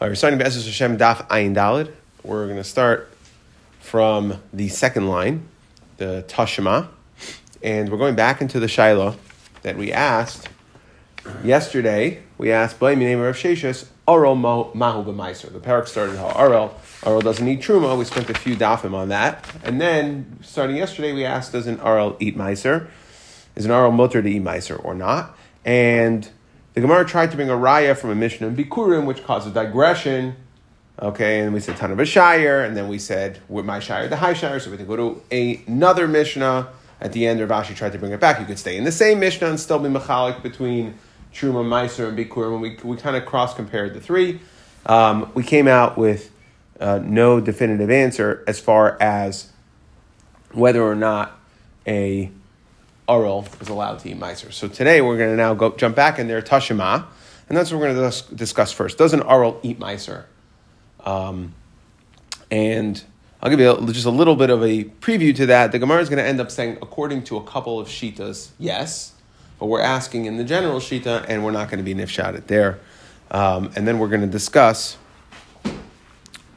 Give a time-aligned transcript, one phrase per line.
[0.00, 1.92] All right, we're starting Hashem Daf Ayin Dalid.
[2.24, 3.12] We're going to start
[3.80, 5.46] from the second line,
[5.98, 6.88] the Tashima,
[7.62, 9.16] and we're going back into the Shiloh
[9.60, 10.48] that we asked
[11.44, 12.22] yesterday.
[12.38, 14.72] We asked, by the name of Sheshus, Arel Mahu
[15.04, 15.52] B'Maiser.
[15.52, 16.72] The parak started how Arel,
[17.02, 17.98] Arel doesn't eat Truma.
[17.98, 19.44] We spent a few dafim on that.
[19.62, 22.88] And then, starting yesterday, we asked, does an Arel eat Meiser?
[23.54, 25.36] Is an Arel mutter to eat Meiser or not?
[25.62, 26.26] And
[26.74, 29.50] the Gemara tried to bring a raya from a Mishnah in Bikurim, which caused a
[29.50, 30.36] digression.
[31.00, 34.06] Okay, and we said ton of a shire, and then we said with my shire
[34.08, 36.68] the high shire, so we had to go to another Mishnah.
[37.00, 38.38] At the end, Rav Ashi tried to bring it back.
[38.38, 40.98] You could stay in the same Mishnah and still be machalik between
[41.32, 42.60] Truma, Meiser, and Bikurim.
[42.60, 44.40] We, we kind of cross compared the three.
[44.84, 46.30] Um, we came out with
[46.78, 49.50] uh, no definitive answer as far as
[50.52, 51.38] whether or not
[51.86, 52.30] a
[53.10, 54.52] Arel is allowed to eat Meiser.
[54.52, 57.04] So today we're going to now go jump back in there, Tashima,
[57.48, 58.98] and that's what we're going to discuss first.
[58.98, 60.26] Does an Arel eat Meiser?
[61.04, 61.54] Um,
[62.52, 63.02] and
[63.42, 65.72] I'll give you just a little bit of a preview to that.
[65.72, 69.14] The Gemara is going to end up saying, according to a couple of Shitas, yes,
[69.58, 72.78] but we're asking in the general Shita, and we're not going to be nifshadet there.
[73.32, 74.96] Um, and then we're going to discuss,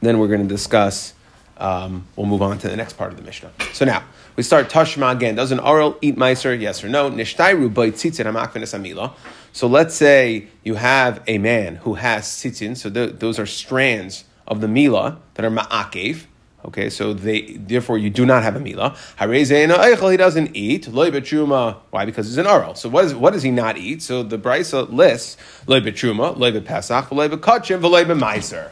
[0.00, 1.14] then we're going to discuss,
[1.58, 3.50] um, we'll move on to the next part of the Mishnah.
[3.72, 4.04] So now,
[4.36, 5.36] we start Tashma again.
[5.36, 6.58] Does an Arel eat Meiser?
[6.58, 7.10] Yes or no?
[7.10, 9.12] Nishtairu by tzitzin hamakvenis amila.
[9.52, 14.24] So let's say you have a man who has tzitzin, so th- those are strands
[14.48, 16.24] of the mila that are ma'akev.
[16.64, 18.96] Okay, so they therefore you do not have a mila.
[19.18, 20.88] He doesn't eat.
[20.88, 21.10] Why?
[21.10, 22.76] Because he's an arel.
[22.76, 24.02] So what is what does he not eat?
[24.02, 28.70] So the brisa lists loy betruma, loy pesach, loy bekachim, loy meiser.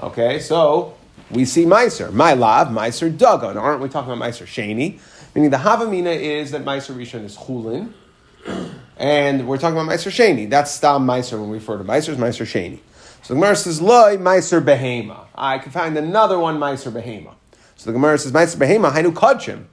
[0.00, 0.96] Okay, so
[1.32, 2.12] we see Meiser.
[2.12, 3.56] My lav, Meiser Dagon.
[3.56, 4.98] Aren't we talking about Meiser Shani?
[5.34, 7.92] Meaning the Havamina is that Meiser Rishon is Chulin.
[8.98, 10.48] And we're talking about Meiser Shani.
[10.48, 12.80] That's Stam Meiser when we refer to Meiser, Meiser Shani.
[13.22, 15.26] So the Gemara says, Loi Meiser Behema.
[15.34, 17.34] I can find another one, Meiser Behema.
[17.76, 19.64] So the Gemara says, Meiser Behema, Hainu Kachim.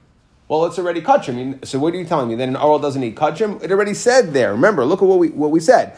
[0.48, 1.64] Well, it's already kachim.
[1.64, 2.34] So what are you telling me?
[2.34, 3.62] That an oral doesn't eat kachim?
[3.62, 4.50] It already said there.
[4.50, 5.96] Remember, look at what we, what we said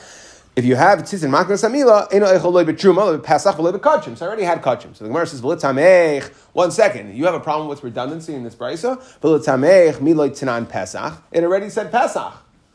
[0.54, 4.16] if you have tzitzin maknas amila, eno echoloi betruma, pesach v'loi bekachim.
[4.16, 4.94] So I already had kachim.
[4.94, 8.54] So the Gemara says, v'litamech, one second, you have a problem with redundancy in this
[8.54, 9.02] brisa?
[9.20, 11.22] V'litamech miloi tinan pesach.
[11.32, 12.34] It already said pesach.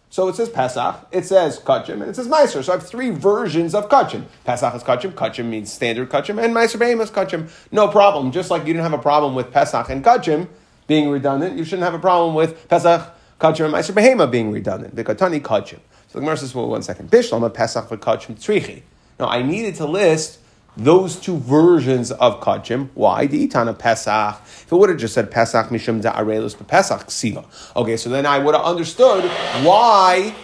[0.10, 2.64] So it says Pesach, it says Kachim, and it says Meiser.
[2.64, 4.24] So I have three versions of Kachim.
[4.46, 7.50] Pesach is Kachim, Kachim means standard Kachim, and Meiser Behem is Kachim.
[7.74, 8.32] No problem.
[8.32, 10.48] Just like you didn't have a problem with Pesach and Kachim
[10.88, 14.96] being redundant, you shouldn't have a problem with Pesach, Kachim, and Meiser Behema being redundant.
[14.96, 15.80] The Katani Kachim.
[16.07, 17.12] So the Gemara says, well, one second.
[17.12, 18.84] Bishlama Pesach v'Kachim Tzrichi.
[19.19, 20.40] Now, I needed to list
[20.78, 22.90] those two versions of Kachim.
[22.94, 23.25] Why?
[23.25, 24.40] The Itana Pesach.
[24.45, 27.45] If it would have just said Pesach Mishum Da'arelus Pesach Ksiva.
[27.75, 29.23] Okay, so then I would have understood
[29.66, 30.35] why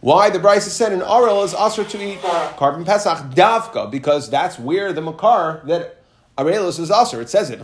[0.00, 4.58] why the Bryce said in Arel is usher to eat korban Pesach Davka, because that's
[4.58, 6.02] where the Makar that
[6.36, 7.22] Arelus is usher.
[7.22, 7.60] It says it.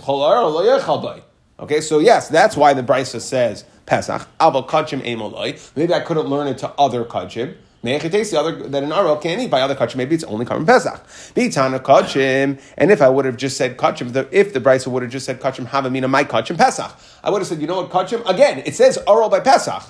[1.60, 4.26] Okay, so yes, that's why the Bryce says Pesach.
[4.40, 7.54] Maybe I couldn't learn it to other kachim.
[7.82, 9.96] Maybe I taste the other that an arrow can't eat by other kachim.
[9.96, 11.06] Maybe it's only korban pesach.
[11.34, 12.60] Bitana kachim.
[12.78, 15.40] And if I would have just said kachim, if the brisa would have just said
[15.40, 18.26] kachim havamina my kachim pesach, I would have said, you know what kachim?
[18.28, 19.82] Again, it says arrow by pesach.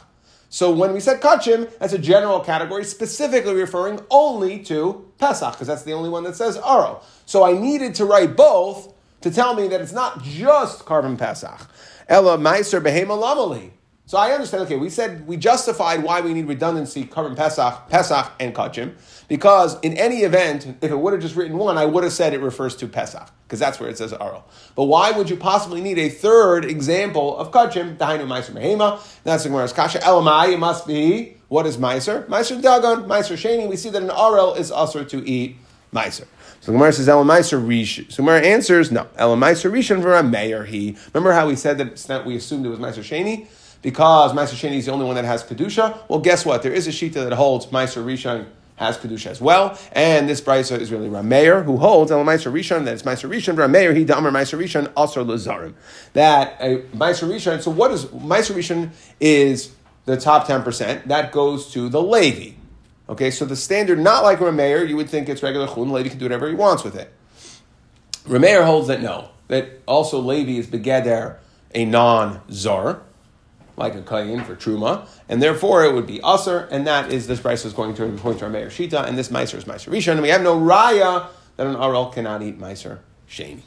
[0.48, 5.68] So when we said kachim, that's a general category, specifically referring only to pesach, because
[5.68, 7.00] that's the only one that says arrow.
[7.26, 11.68] So I needed to write both to tell me that it's not just korban pesach.
[12.08, 13.70] Ella meiser behema lamali.
[14.10, 14.64] So I understand.
[14.64, 18.94] Okay, we said we justified why we need redundancy covering Pesach, Pesach, and Kachim
[19.28, 22.34] because in any event, if it would have just written one, I would have said
[22.34, 24.42] it refers to Pesach because that's where it says Arel.
[24.74, 27.98] But why would you possibly need a third example of Kachim?
[27.98, 29.00] Dainu Meiser Mehema.
[29.22, 30.00] That's the Gemara's kasha.
[30.00, 30.54] Elamai.
[30.54, 32.26] It must be what is Meiser?
[32.26, 33.04] Meiser Dagon.
[33.08, 33.68] Meiser Sheni.
[33.68, 35.56] We see that an Arel is also to eat
[35.94, 36.26] Meiser.
[36.60, 38.06] So Gemara says Elamaiser Rish.
[38.10, 39.04] So Gemara answers no.
[39.18, 40.96] Elamaiser Rishon V'Ra Meir He.
[41.14, 43.46] Remember how we said that we assumed it was Meiser Sheni
[43.80, 45.98] because Meiser Sheni is the only one that has Kedusha.
[46.08, 46.62] Well, guess what?
[46.62, 49.78] There is a Shita that holds Meiser Rishon has Kedusha as well.
[49.92, 53.56] And this Brisa is really Rameir, who holds El Meiser Rishon, that it's Meiser Rishon,
[53.56, 55.72] Rameir, he Damar Meiser Rishon, also Lazarim.
[56.12, 59.72] That a Meiser Rishon, so what is, Meiser Rishon is
[60.04, 62.56] the top 10%, that goes to the Levi.
[63.10, 66.18] Okay, so the standard, not like Rameir, you would think it's regular Chun, Levi can
[66.18, 67.12] do whatever he wants with it.
[68.24, 71.38] Rameir holds that no, that also Levi is Begeder,
[71.74, 73.02] a non-Zar,
[73.76, 77.40] like a kayin for truma, and therefore it would be aser, and that is this
[77.40, 80.22] price is going to point to Meir shita, and this meiser is meiser rishon, and
[80.22, 83.62] we have no raya that an arel cannot eat meiser sheni.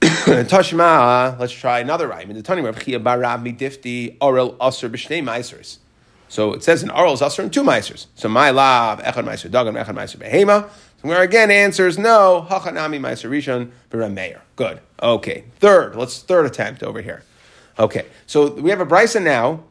[0.00, 2.30] Tashma, let's try another rhyme.
[2.30, 5.78] In the Tani Rav Chia Barav Midifti Orel Aser B'Shnei Meisers.
[6.28, 8.06] So it says in Arel is Asr and two Meisers.
[8.14, 10.68] So my lav, Echad Meiser Dagan, Echad Meiser Behema.
[11.00, 13.70] So where again answers no, Hachanami Meiser Rishon,
[14.12, 14.42] Meir.
[14.56, 14.80] Good.
[15.02, 15.44] Okay.
[15.60, 17.22] Third, let's third attempt over here.
[17.78, 18.06] Okay.
[18.26, 19.64] So we have a Bryson now.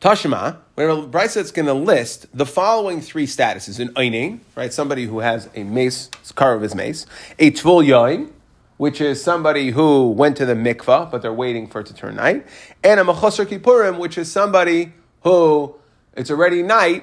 [0.00, 3.80] Tashima, we have a Bryson that's going to list the following three statuses.
[3.80, 4.70] An Einin, right?
[4.70, 7.06] Somebody who has a mace, car of his mace.
[7.38, 8.30] A Tvul Yoim,
[8.76, 12.16] which is somebody who went to the mikvah, but they're waiting for it to turn
[12.16, 12.46] night.
[12.84, 14.92] And a Mechosar Kippurim, which is somebody
[15.26, 15.74] who
[16.16, 17.02] it's already night,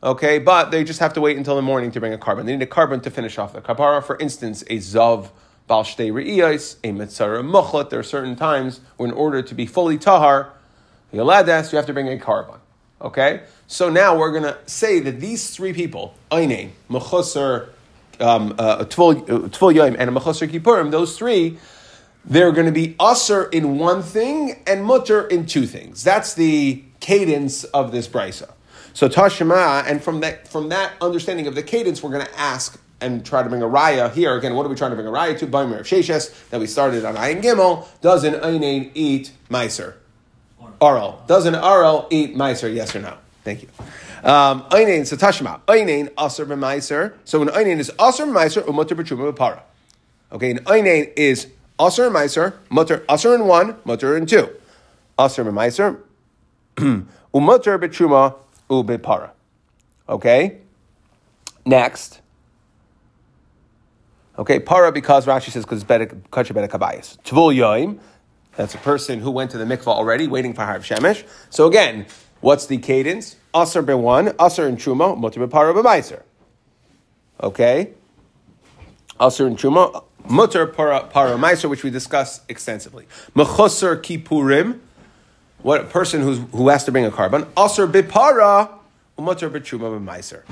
[0.00, 2.44] okay, but they just have to wait until the morning to bring a korban.
[2.44, 4.00] They need a korban to finish off the kapara.
[4.02, 5.30] For instance, a zav
[5.66, 7.90] bal shtei re'iyos, a mitzara muchlat.
[7.90, 10.52] There are certain times when, in order to be fully tahar,
[11.12, 12.60] yaladas, you have to bring a korban.
[13.02, 17.70] Okay, so now we're to say that these three people, Einain, Mechusar,
[18.20, 21.58] um, uh, Tvul Yoim, and Mechusar Kippurim, those three,
[22.24, 26.04] they're going to be usher in one thing and mutter in two things.
[26.04, 28.50] That's the cadence of this brisa.
[28.94, 32.80] So Tashima, and from that from that understanding of the cadence, we're going to ask
[33.00, 34.34] and try to bring a raya here.
[34.36, 35.46] Again, what are we trying to bring a raya to?
[35.46, 37.86] Baimer of Sheshes that we started on Ayin Gimel.
[38.00, 39.94] Does an Einain eat Meiser?
[40.80, 41.22] Aral.
[41.26, 42.74] Does an Aral eat Meiser?
[42.74, 43.18] Yes or no?
[43.42, 43.68] Thank you.
[44.22, 45.60] Um, Einain, so Tashima.
[45.66, 47.12] Einain, Aser b'Meiser.
[47.24, 49.60] So an Einain is Aser b'Meiser, Umutter b'Truma b'Para.
[50.32, 51.48] Okay, an Einain is
[51.78, 54.48] Aser and Meiser, Mutter, Aser in one, Mutter in two.
[55.18, 55.98] Aser b'Meiser,
[57.34, 58.36] Umutter b'Truma
[58.70, 59.30] u'b'Para.
[60.08, 60.58] Okay?
[61.64, 62.20] Next.
[64.36, 67.18] Okay, para because Rashi says because it's kacha better kabayis.
[67.22, 68.00] Tvul yoim,
[68.56, 71.24] that's a person who went to the mikvah already, waiting for Harv Shemesh.
[71.50, 72.06] So again,
[72.40, 73.36] what's the cadence?
[73.54, 76.22] Aser be one, aser in truma, mutter para b'maiser.
[77.40, 77.92] Okay,
[79.20, 83.06] aser in truma, mutter para para meiser, which we discussed extensively.
[83.36, 84.80] Mechosar kipurim,
[85.64, 87.48] what a person who's, who has to bring a korban.
[87.58, 88.70] Aser bipara,
[89.18, 90.42] mutter b'truma b'maiser.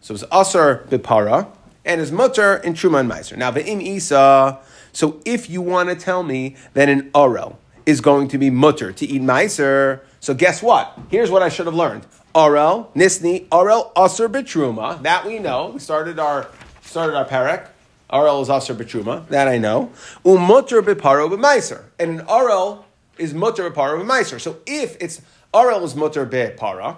[0.00, 1.48] So it's aser bipara
[1.88, 3.36] and is mutter in Truma and Meiser.
[3.36, 4.58] Now, Ve'im Isa,
[4.92, 7.56] so if you want to tell me that an Arel
[7.86, 10.98] is going to be mutter to eat Meiser, so guess what?
[11.10, 12.06] Here's what I should have learned.
[12.34, 15.70] Arel, Nisni, Arel, Aser Betruma, that we know.
[15.70, 16.48] We started our
[16.82, 17.68] started our parak.
[18.10, 19.90] Arel is Aser Betruma, that I know.
[20.24, 21.84] Umutter Beparo B'Meiser.
[21.98, 22.84] And an Arel
[23.18, 24.40] is mutter Beparo meiser.
[24.40, 25.20] So if it's
[25.52, 26.96] Arel is mutter Bepara,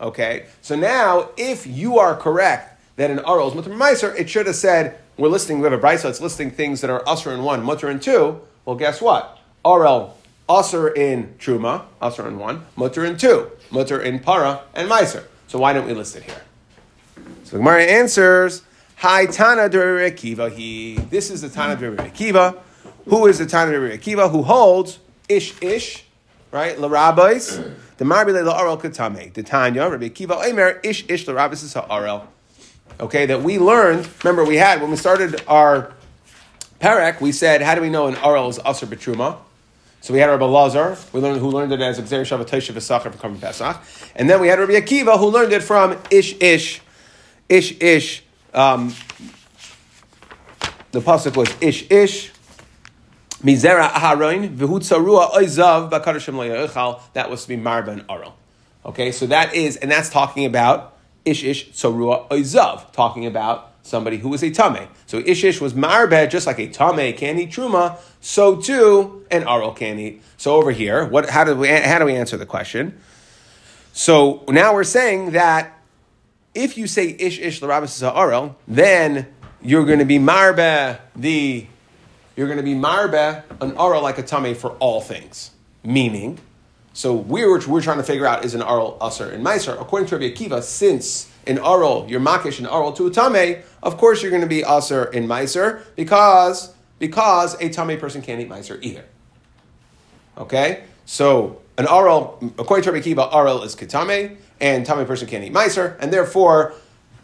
[0.00, 4.46] okay, so now if you are correct that in Arel is Mutter Meiser, it should
[4.46, 7.42] have said, we're listing, we have a brisa, it's listing things that are Usr in
[7.42, 8.40] one, Mutter in two.
[8.64, 9.38] Well, guess what?
[9.64, 10.12] Arel,
[10.48, 15.24] Usr in Truma, Usr in one, Mutter in two, Mutter in Para, and Meiser.
[15.48, 16.42] So why don't we list it here?
[17.44, 18.62] So the Gemara answers,
[18.96, 20.50] Hi Tana Akiva.
[20.50, 20.94] He.
[20.94, 22.56] This is the Tana Akiva.
[23.06, 24.30] Who is the Tana Akiva?
[24.30, 24.98] Who holds
[25.28, 26.04] ish ish,
[26.50, 26.76] right?
[26.76, 27.74] Larabais.
[27.96, 29.32] The Marbile la Arel Katame.
[29.32, 32.26] The Tanya Rabbi Akiva Omer ish ish Larabais is Arel
[33.00, 35.92] okay, that we learned, remember we had, when we started our
[36.80, 39.38] Perek, we said, how do we know an Arel is Asr Betruma?
[40.00, 43.02] So we had Rabbi Lazar, we learned, who learned it as Xer Shabbat Toshav V'Sachar
[43.02, 43.82] from coming Pesach.
[44.14, 46.82] And then we had Rabbi Akiva, who learned it from Ish Ish,
[47.48, 48.22] Ish Ish.
[48.52, 48.94] Um,
[50.92, 52.32] the pasuk was Ish Ish,
[53.44, 55.32] Mizera Aharon, Tzarua
[57.12, 58.32] That was to be Marba and Arel.
[58.86, 64.16] Okay, so that is, and that's talking about Ish Ish Tzorua Oizav, talking about somebody
[64.16, 64.88] who was a Tame.
[65.06, 69.44] So Ish Ish was Marbeh, just like a Tame can eat Truma, so too an
[69.44, 70.22] Arel can eat.
[70.38, 72.98] So over here, what, how, do we, how do we answer the question?
[73.92, 75.78] So now we're saying that
[76.54, 79.26] if you say Ish Ish Larabas Arel, then
[79.62, 81.66] you're going to be Marbeh the
[82.36, 85.50] you're going to be marbe an aral like a tame for all things.
[85.82, 86.38] Meaning,
[86.92, 89.80] so we're, we're trying to figure out is an aral usher in Meiser.
[89.80, 94.22] According to Rabbi Akiva, since in aral, you're makish in aral to a of course
[94.22, 98.78] you're going to be usher in Meiser because, because a tame person can't eat Meiser
[98.82, 99.04] either.
[100.38, 100.84] Okay?
[101.04, 105.52] So an aral, according to Rabbi Akiva, aral is kitame, and tame person can't eat
[105.52, 106.74] Meiser, and therefore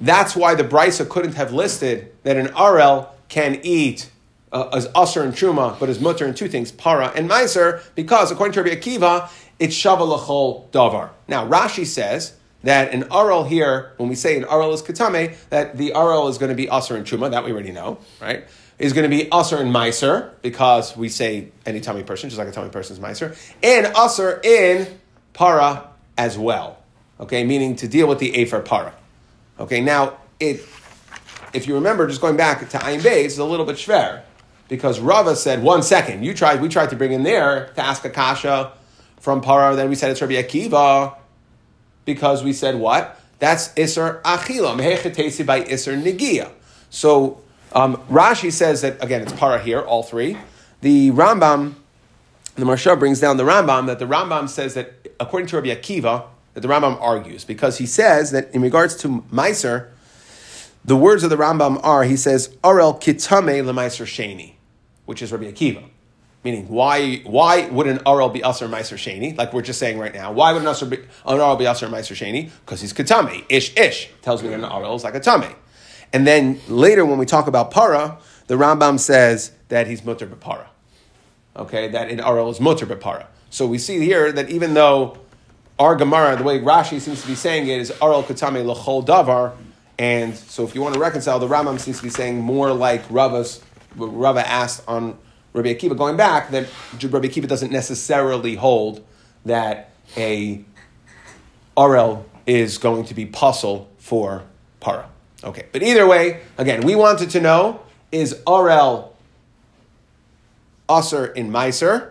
[0.01, 4.11] that's why the Brisa couldn't have listed that an aral can eat
[4.53, 8.31] uh, as usher and truma, but as mutter in two things, para and meiser, because
[8.31, 11.11] according to Rabbi Akiva, it's shavalachol davar.
[11.29, 15.77] Now Rashi says that an aral here, when we say an aral is katame, that
[15.77, 17.31] the aral is going to be usher and truma.
[17.31, 18.45] That we already know, right?
[18.79, 22.49] Is going to be usher and meiser because we say any tummy person, just like
[22.49, 24.99] a tummy person is meiser, and usher in
[25.33, 26.79] para as well.
[27.21, 28.95] Okay, meaning to deal with the afer para.
[29.59, 30.67] Okay, now it.
[31.53, 34.23] If you remember, just going back to Ayin Beis, it's a little bit schwer
[34.71, 38.05] because Rava said, one second, you tried, we tried to bring in there to ask
[38.05, 38.73] a kasha
[39.19, 41.17] from Para, then we said it's Rabbi Akiva,
[42.05, 43.21] because we said what?
[43.41, 44.79] That's Isser Achila.
[44.79, 46.53] Mehechetesi by Isser Negia.
[46.89, 47.41] So
[47.73, 50.37] um, Rashi says that, again, it's para here, all three.
[50.83, 51.75] The Rambam,
[52.55, 56.27] the Maharsha brings down the Rambam, that the Rambam says that, according to Rabbi Akiva,
[56.55, 59.89] that the Rambam argues, because he says that in regards to Meiser,
[60.85, 64.55] the words of the Rambam are, he says, Arel kitame lemeiser sheni,
[65.11, 65.83] which is Rabbi Akiva.
[66.45, 69.37] Meaning, why, why would an Arel be Aser Meiser Sheni?
[69.37, 70.31] Like we're just saying right now.
[70.31, 72.49] Why would an, Asr be, an be Aser Meiser Sheni?
[72.65, 73.45] Because he's Katame.
[73.49, 74.09] Ish, ish.
[74.23, 75.57] Tells me that an Arel is like a Tame.
[76.13, 80.69] And then later, when we talk about Para, the Rambam says that he's Mutter B'Para.
[81.57, 83.27] Okay, that in Arel is Mutter B'Para.
[83.51, 85.19] So we see here that even though
[85.81, 89.57] our Gemara, the way Rashi seems to be saying it, is Arel Katame L'chol Davar,
[89.99, 93.03] and so if you want to reconcile, the Rambam seems to be saying more like
[93.11, 93.63] Rava's,
[93.97, 95.19] Rava asked on
[95.53, 96.69] Rabbi Akiva, going back, that
[97.03, 99.05] Rabbi Akiva doesn't necessarily hold
[99.45, 100.65] that a
[101.77, 104.45] Arel is going to be puzzle for
[104.81, 105.09] para.
[105.43, 107.81] Okay, but either way, again, we wanted to know
[108.13, 109.11] is Arel
[110.89, 112.11] usher in Meiser?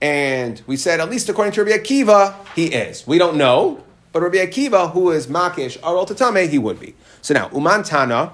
[0.00, 3.06] And we said, at least according to Rabbi Akiva, he is.
[3.06, 6.94] We don't know, but Rabbi Akiva, who is Makish, Arel Tatame, he would be.
[7.22, 8.32] So now, Umantana,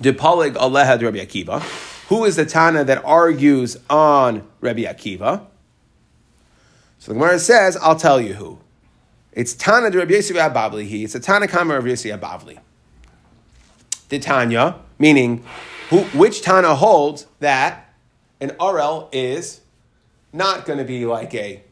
[0.00, 1.60] Depalig Aleha Rabbi Akiva.
[2.08, 5.46] Who is the Tana that argues on Rabbi Akiva?
[6.98, 8.58] So the Gemara says, I'll tell you who.
[9.32, 11.02] It's Tana de Rabbi Yosef Abavli.
[11.04, 12.58] It's a Tana Kama of Yosef Abavli.
[14.08, 15.44] The Tanya, meaning
[15.90, 17.92] who, which Tana holds that
[18.40, 19.60] an Arel is
[20.32, 21.62] not going to be like a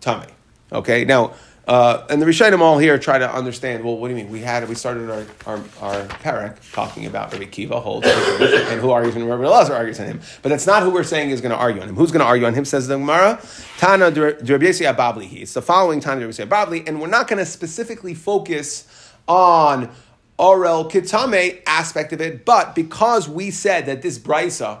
[0.00, 0.26] tummy.
[0.70, 1.32] Okay, now
[1.68, 3.84] uh, and the Rishonim all here try to understand.
[3.84, 4.32] Well, what do you mean?
[4.32, 8.90] We had we started our our, our parak talking about Rabbi Kiva holds and who
[8.90, 10.20] argues and Rabbi Elazar argues on him.
[10.40, 11.94] But that's not who we're saying is going to argue on him.
[11.94, 12.64] Who's going to argue on him?
[12.64, 13.38] Says the Gemara.
[13.76, 15.42] Tana Rabbi Ababli.
[15.42, 19.90] It's the following Tana Rabbi Ababli, and we're not going to specifically focus on
[20.38, 24.80] Orel Kitame aspect of it, but because we said that this brisa,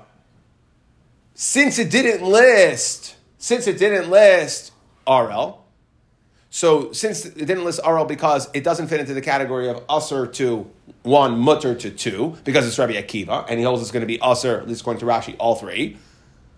[1.34, 4.72] since it didn't list, since it didn't list
[5.06, 5.58] Orel
[6.50, 10.32] so since it didn't list Aral because it doesn't fit into the category of Usr
[10.34, 10.70] to
[11.02, 14.18] one, Mutter to two, because it's Rabbi Akiva, and he holds it's going to be
[14.18, 15.98] Usr, at least according to Rashi, all three.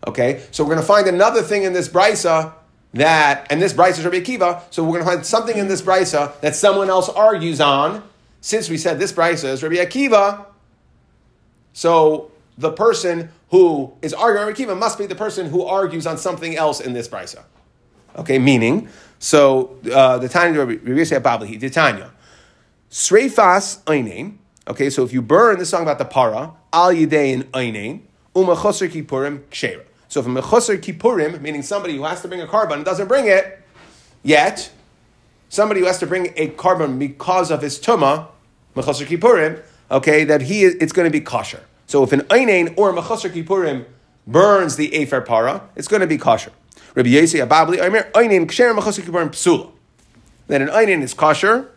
[0.06, 2.54] Okay, so we're going to find another thing in this brisa
[2.94, 5.82] that, and this brisa is Rabbi Akiva, so we're going to find something in this
[5.82, 8.02] brisa that someone else argues on.
[8.40, 10.47] Since we said this brisa is Rabbi Akiva,
[11.73, 16.16] so the person who is arguing Rabbi Akiva must be the person who argues on
[16.16, 17.42] something else in this brisa.
[18.16, 18.88] Okay, meaning
[19.21, 22.11] so uh, the Tanya Rabbi Yosef Babli, the Tanya,
[22.91, 24.39] Sreifas Einain.
[24.67, 28.00] Okay, so if you burn the song about the para, Al Yidein Einain,
[28.35, 29.85] Umachoser Kippurim Kshera.
[30.09, 33.27] So if a Mechoser Kippurim, meaning somebody who has to bring a korban doesn't bring
[33.27, 33.62] it
[34.23, 34.73] yet,
[35.49, 38.27] somebody who has to bring a korban because of his tuma,
[38.75, 41.62] Mechoser Kippurim, okay, that he it's going to be kosher.
[41.87, 43.85] So if an Einain or Mechoser Kippurim
[44.27, 46.53] burns the Afer para, it's going to be kosher.
[46.94, 49.73] Rabbi Yossi Ababli Omer Einin Ksher Psula.
[50.47, 51.70] Then an Einin is kosher,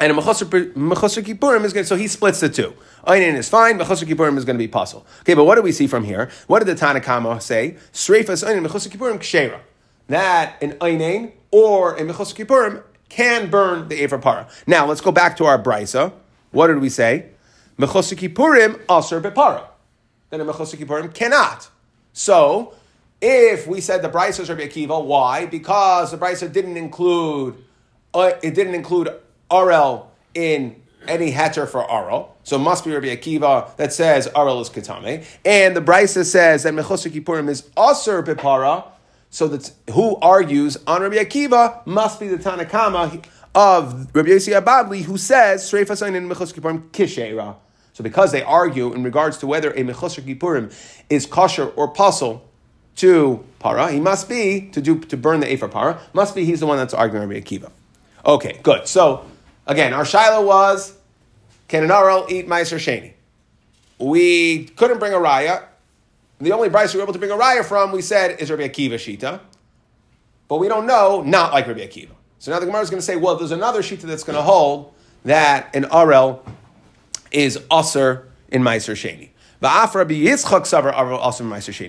[0.00, 1.86] and a Mechosar Kippurim is going.
[1.86, 2.74] So he splits the two.
[3.06, 3.78] Einin is fine.
[3.78, 5.06] Mechosar Kippurim is going to be puzzle.
[5.20, 6.28] Okay, but what do we see from here?
[6.48, 7.76] What did the Tanakama say?
[7.92, 9.60] Sreifas Einin Mechosar Kippurim Kshera.
[10.08, 14.48] That an Einin or a Mechosar can burn the Ephra Para.
[14.66, 16.12] Now let's go back to our brisa.
[16.50, 17.26] What did we say?
[17.78, 19.68] Mechosar Kippurim Aser Bepara.
[20.30, 21.70] Then a Mechosar cannot.
[22.12, 22.74] So
[23.24, 25.46] if we said the Brisa is Rabbi Akiva, why?
[25.46, 27.56] Because the Brisa didn't include
[28.12, 29.12] uh, it didn't include
[29.50, 32.28] Arel in any heter for Arel.
[32.42, 35.24] So it must be Rabbi Akiva that says Arel is Katame.
[35.42, 38.88] And the Brisa says that Mechosar Kippurim is Aser Bipara.
[39.30, 45.02] So that who argues on Rabbi Akiva must be the Tanakama of Rabbi Yossi Ababli
[45.02, 47.56] who says Sreifas in Mechosar Kippurim Kishera.
[47.94, 50.74] So because they argue in regards to whether a Mechosar Kippurim
[51.08, 52.50] is kosher or puzzle,
[52.96, 56.00] to para, he must be to do to burn the Ephah para.
[56.12, 57.70] Must be he's the one that's arguing Rabbi Akiva.
[58.24, 58.86] Okay, good.
[58.86, 59.26] So
[59.66, 60.96] again, our shiloh was
[61.68, 63.12] can an Aral eat Meiser Sheni?
[63.98, 65.64] We couldn't bring a raya.
[66.40, 68.68] The only Bryce we were able to bring a raya from, we said, is Rabbi
[68.68, 69.40] Akiva Shita.
[70.48, 72.10] But we don't know, not like Rabbi Akiva.
[72.38, 74.42] So now the Gemara is going to say, well, there's another Shita that's going to
[74.42, 74.92] hold
[75.24, 76.40] that an Arel
[77.30, 79.30] is Usr in Meiser Sheni.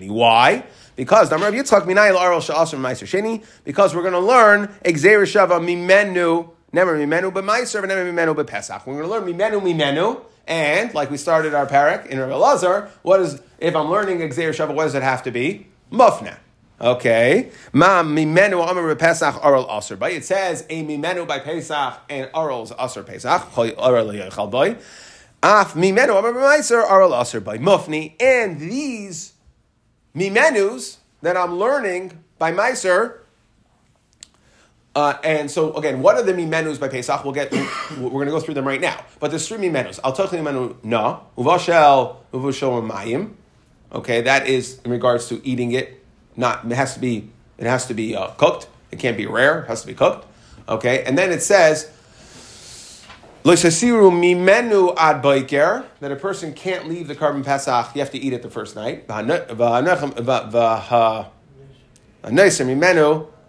[0.10, 0.64] Why?
[0.96, 5.60] Because Damar Yitzchak Minayil Aral Sha'asr Meiser Sheni, because we're going to learn Exer Shava
[5.60, 8.86] Mimenu, never Mimenu B'Meiser, and never Mimenu B'Pesach.
[8.86, 12.90] We're going to learn Mimenu Mimenu, and like we started our parak in Rabbi Lazar,
[13.02, 15.68] what is, if I'm learning Exer what does it have to be?
[15.92, 16.38] Mufna.
[16.80, 17.52] Okay.
[17.72, 20.10] Ma mimenu amar Pesach oral aser by.
[20.10, 23.42] It says a mimenu by Pesach and oral's aser Pesach.
[23.42, 23.56] Af
[25.74, 26.34] mimenu amar
[26.92, 28.14] oral aser by mufni.
[28.20, 29.35] And these
[30.16, 33.20] mimenus that I'm learning by Meiser.
[34.96, 37.24] Uh, and so again, what are the mimenus by Pesach?
[37.24, 37.52] We'll get.
[37.98, 39.04] We're going to go through them right now.
[39.20, 40.00] But there's three mimenus.
[40.04, 43.34] Al tochli mimenu na uvashel uvushel mayim.
[43.92, 46.04] Okay, that is in regards to eating it
[46.36, 48.68] not it has to be it has to be uh, cooked.
[48.92, 49.64] It can't be rare.
[49.64, 50.28] It has to be cooked.
[50.68, 51.92] Okay, and then it says
[53.46, 58.18] Loisasiru mimenu ad boiker, that a person can't leave the korban pasach, you have to
[58.18, 59.08] eat it the first night.
[59.08, 59.48] mimenu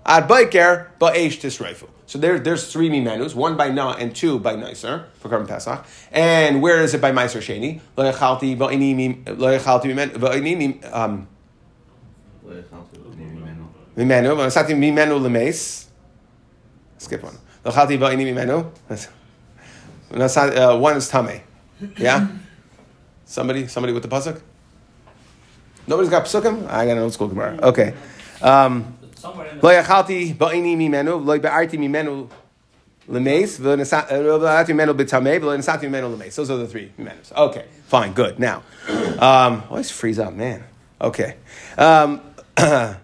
[0.05, 1.89] ad boiker, ba'esh tisreifu.
[2.05, 5.87] So there, there's three mimenus, one by na and two by nicer for korban pasach.
[6.13, 7.81] And where is it by meiser sheni?
[7.97, 9.25] Loyachalti ba'ini
[10.93, 11.27] um
[13.97, 14.37] mimenu.
[16.99, 17.39] Skip one.
[20.11, 21.41] One is tame.
[21.99, 22.29] Yeah?
[23.29, 24.41] Somebody, somebody with the pasuk?
[25.89, 26.69] Nobody's got pasukim?
[26.69, 27.59] I got an old school Gemara.
[27.61, 27.93] Okay.
[28.41, 32.29] Um, lo yachalti ba'ini mimenu, lo ba'arti mimenu
[33.09, 36.35] lemes, v'lo nasati mimenu b'tameh, v'lo nasati mimenu lemes.
[36.37, 37.33] Those are the three mimenus.
[37.33, 38.39] Okay, fine, good.
[38.39, 38.63] Now,
[39.19, 40.65] um, always freeze up, man.
[41.01, 41.37] Okay.
[41.77, 42.21] Um,
[42.59, 42.97] okay,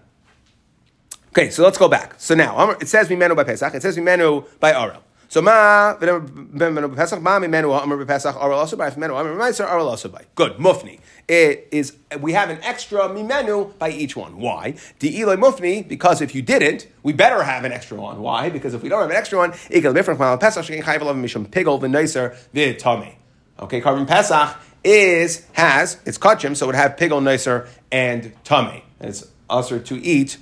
[1.49, 2.15] so let's go back.
[2.17, 3.73] So now it says mimenu by Pesach.
[3.75, 5.01] It says mimenu by Arel.
[5.33, 10.07] So ma Pesach ma mimenu amar Pesach Arel also by mimenu amar Meiser Arel also
[10.07, 10.25] by.
[10.35, 10.99] Good mufni.
[11.27, 14.37] It is we have an extra mimenu by each one.
[14.37, 14.75] Why?
[14.99, 18.21] The Eloi mufni because if you didn't, we better have an extra one.
[18.21, 18.51] Why?
[18.51, 21.19] Because if we don't have an extra one, ikel different from Pesach shekin chayv alav
[21.19, 23.15] mishum pigol v'neiser v'tami.
[23.59, 28.85] Okay, korban Pesach is has it's kachim, so it would have pigol nicer and tummy.
[29.01, 30.37] It's usher to eat.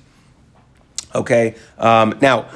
[1.16, 2.50] Okay, um, now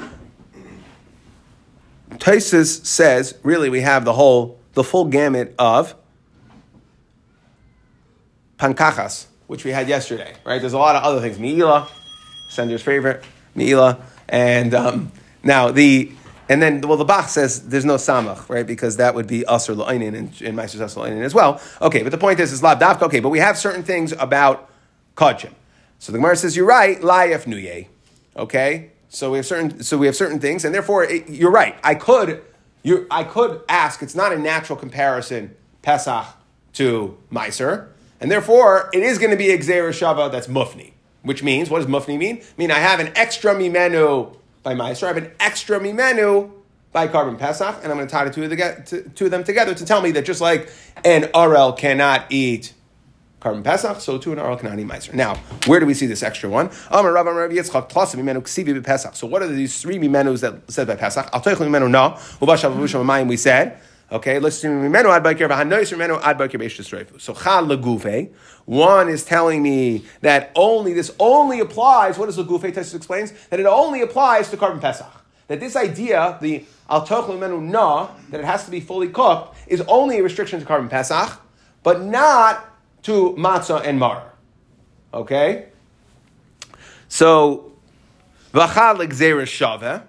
[2.18, 5.94] Taisus says really we have the whole the full gamut of
[8.58, 10.34] pankachas, which we had yesterday.
[10.44, 10.60] Right?
[10.60, 11.38] There's a lot of other things.
[11.38, 11.88] Miila,
[12.50, 13.24] Sender's favorite,
[13.56, 16.12] Miila, and um, now the
[16.48, 18.66] and then, well, the Bach says there's no samach, right?
[18.66, 21.60] Because that would be usr la'inin and, and meister la'inin as well.
[21.82, 23.02] Okay, but the point is, it's lav davka.
[23.02, 24.70] Okay, but we have certain things about
[25.16, 25.52] kachim.
[25.98, 27.88] So the Gemara says you're right, layef nuye.
[28.36, 31.74] Okay, so we have certain, so we have certain things, and therefore it, you're right.
[31.82, 32.42] I could,
[32.82, 34.02] you, I could ask.
[34.02, 36.26] It's not a natural comparison, Pesach
[36.74, 37.88] to Meiser,
[38.20, 40.92] and therefore it is going to be a Shava that's mufni.
[41.22, 42.42] Which means, what does mufni mean?
[42.42, 45.04] I mean I have an extra mimenu by Meiser.
[45.04, 46.52] I have an extra mimenu
[46.92, 49.44] by korban Pesach, and I'm going to tie the two of, the, two of them
[49.44, 50.70] together to tell me that just like
[51.06, 52.74] an Arel cannot eat
[53.40, 55.14] korban Pesach, so too an cannot eat Meiser.
[55.14, 56.70] Now, where do we see this extra one?
[56.70, 57.02] So
[59.26, 61.28] what are these three mimenus that said by Pesach?
[61.88, 62.18] No.
[63.26, 63.80] We said
[64.12, 68.30] Okay, let's b'eish So.
[68.66, 72.16] One is telling me that only this only applies.
[72.16, 73.32] What does legufe test explains?
[73.48, 75.10] That it only applies to korban pesach.
[75.48, 79.80] That this idea, the al mimenu na, that it has to be fully cooked, is
[79.82, 81.40] only a restriction to korban pesach,
[81.82, 82.64] but not
[83.06, 84.32] to matzah and mar.
[85.14, 85.66] Okay.
[87.08, 87.72] So
[88.52, 90.02] v'chal shave,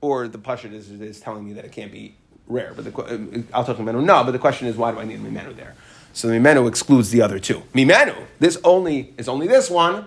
[0.00, 2.14] or the pashut is, is telling me that it can't be
[2.46, 2.72] rare.
[2.74, 4.22] But the uh, I'll talk to mimenu no.
[4.22, 5.74] But the question is, why do I need mimenu there?
[6.12, 7.60] So the mimenu excludes the other two.
[7.74, 10.06] Mimenu, this only is only this one,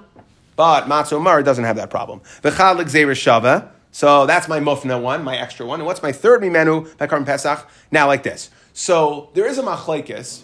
[0.55, 2.21] but matzo mar doesn't have that problem.
[2.41, 3.71] V'chalik shava.
[3.91, 5.81] So that's my mufna one, my extra one.
[5.81, 7.67] And what's my third mimenu by Karm Pesach?
[7.91, 8.51] Now like this.
[8.71, 10.43] So there is a machlekes.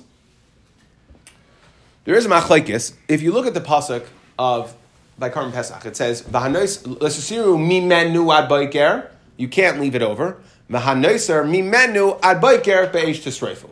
[2.05, 2.93] There is a machlekes.
[3.07, 4.05] If you look at the pasuk
[4.37, 4.75] of
[5.17, 9.09] by Karm Pesach, it says v'hanois lesasiru mimenu ad boiker.
[9.37, 10.37] You can't leave it over
[10.69, 13.65] mimenu ad be'esh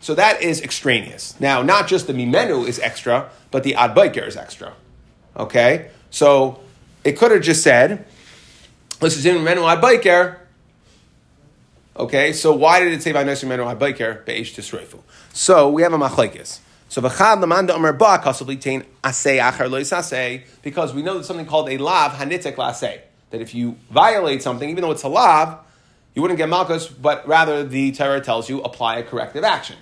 [0.00, 1.38] So that is extraneous.
[1.40, 4.74] Now, not just the mimenu is extra, but the ad is extra.
[5.36, 5.90] Okay?
[6.10, 6.60] So
[7.04, 8.04] it could have just said,
[9.00, 10.38] in mimenu ad baiker.
[11.96, 15.00] Okay, so why did it say v'hanoiser mimenu ad baiker be'esh tisreifu?
[15.32, 16.60] So we have a machlekes.
[16.88, 21.24] So v'chad lamanda omer ba kasavli tain asay achar lois asay because we know that
[21.24, 25.08] something called a lav hanitek lasay that if you violate something, even though it's a
[25.08, 25.58] lav,
[26.14, 29.76] you wouldn't get malchus, but rather the Torah tells you apply a corrective action.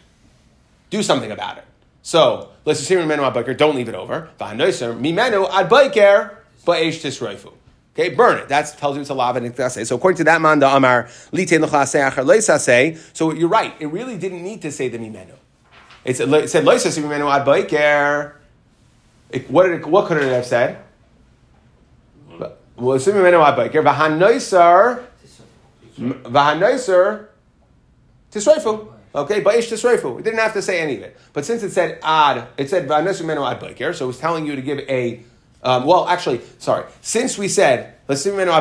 [0.91, 1.65] Do something about it.
[2.03, 4.31] So let's assume mimenu ad biker, don't leave it over.
[4.39, 7.53] Mimenu ad biker ba'esh tisreifu.
[7.95, 8.49] Okay, burn it.
[8.49, 11.67] That tells you it's a lav and So according to that man, the amar litein
[13.15, 13.75] So you're right.
[13.81, 15.33] It really didn't need to say the mimenu.
[16.07, 18.33] It said loisase mimenu ad biker.
[19.49, 20.79] What did it, what could it have said?
[22.77, 23.83] Well, assuming menu ad biker.
[23.83, 25.05] V'hanoisar,
[25.99, 27.27] v'hanoisar,
[28.31, 28.93] tisreifu.
[29.17, 30.15] Okay, ba'ish tisreifu.
[30.15, 31.17] We didn't have to say any of it.
[31.33, 34.47] But since it said ad, it said v'hanoisar menu ad biker, so it was telling
[34.47, 35.25] you to give a,
[35.67, 36.85] um, well, actually, sorry.
[37.01, 38.57] Since we said, since it told me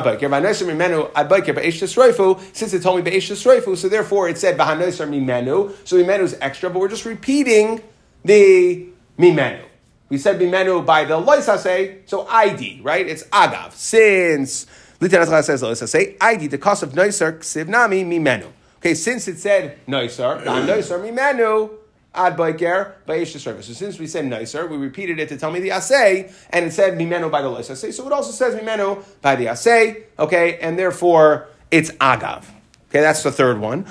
[3.12, 7.80] tisreifu, so therefore it said v'hanoisar mimenu, so mimenu is extra, but we're just repeating
[8.24, 8.88] the
[9.20, 9.64] mimenu.
[10.10, 13.08] We said bimenu by the loisase, so ID, right?
[13.08, 13.74] It's agav.
[13.74, 14.66] Since
[15.00, 18.48] Lieutenant says loisase, ID, the cost of noiser ksivnami mimenu.
[18.78, 21.70] Okay, since it said noiser, noiser mimenu,
[22.16, 23.68] ad boiker by service.
[23.68, 26.72] So since we said noiser, we repeated it to tell me the assay, and it
[26.72, 27.94] said mimenu by the loisase.
[27.94, 32.46] So it also says mimenu by the assay, okay, and therefore it's agav.
[32.90, 33.86] Okay, that's the third one.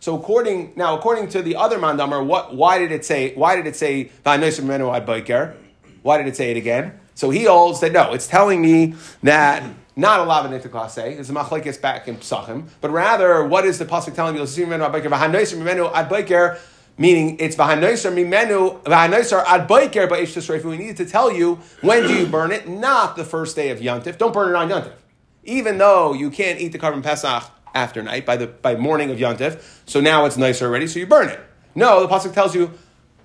[0.00, 3.68] So according now, according to the other mandamar, what why did it say why did
[3.68, 4.10] it say
[6.02, 6.98] Why did it say it again?
[7.14, 9.62] So he holds that no, it's telling me that
[9.96, 13.84] not a lavan klase, it's a machlekes back in psachim, but rather what is the
[13.84, 14.40] pasuk telling me?
[16.96, 22.14] Meaning it's v'hanoiser mimenu v'hanoiser ad boiker ba'ishtas We needed to tell you when do
[22.14, 24.16] you burn it, not the first day of Yantif.
[24.16, 24.92] Don't burn it on Yantif
[25.44, 29.18] even though you can't eat the korban pesach after night by the by morning of
[29.18, 31.40] Yontif, so now it's nicer already, so you burn it.
[31.74, 32.72] No, the pasuk tells you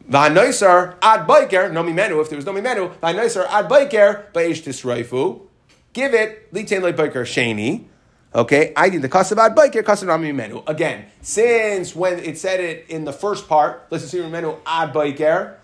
[0.10, 2.22] v'hanoiser ad biker no mimenu.
[2.22, 5.42] If there was no mimenu, v'hanoiser ad biker baish tisraifu.
[5.93, 7.86] Give it litain le biker sheni.
[8.34, 10.63] Okay, I did the kasav ad biker kasav mimenu.
[10.67, 15.56] Again, since when it said it in the first part, let's assume mimenu ad biker.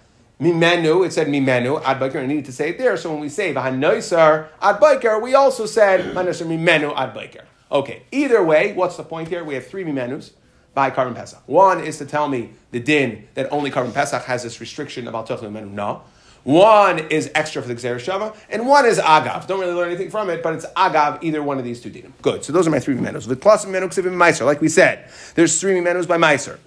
[0.42, 2.98] Mimenu, it said mimenu, ad biker, I needed to say it there.
[2.98, 7.44] So when we say v'hanoisar ad biker, we also said v'hanoisar mimenu ad biker.
[7.72, 9.44] Okay, either way, what's the point here?
[9.44, 10.32] We have three mimenus
[10.74, 11.42] by korban pesach.
[11.46, 15.28] One is to tell me the din that only korban pesach has this restriction about
[15.28, 15.72] tochel mimenu.
[15.72, 16.02] No.
[16.46, 19.48] One is extra for the Xer Shava, and one is Agav.
[19.48, 22.12] Don't really learn anything from it, but it's Agav, either one of these two dinim.
[22.22, 22.44] Good.
[22.46, 23.28] So those are my three menos.
[23.28, 25.10] The plus meno ksivim meiser, like we said.
[25.34, 26.60] There's three menos by meiser.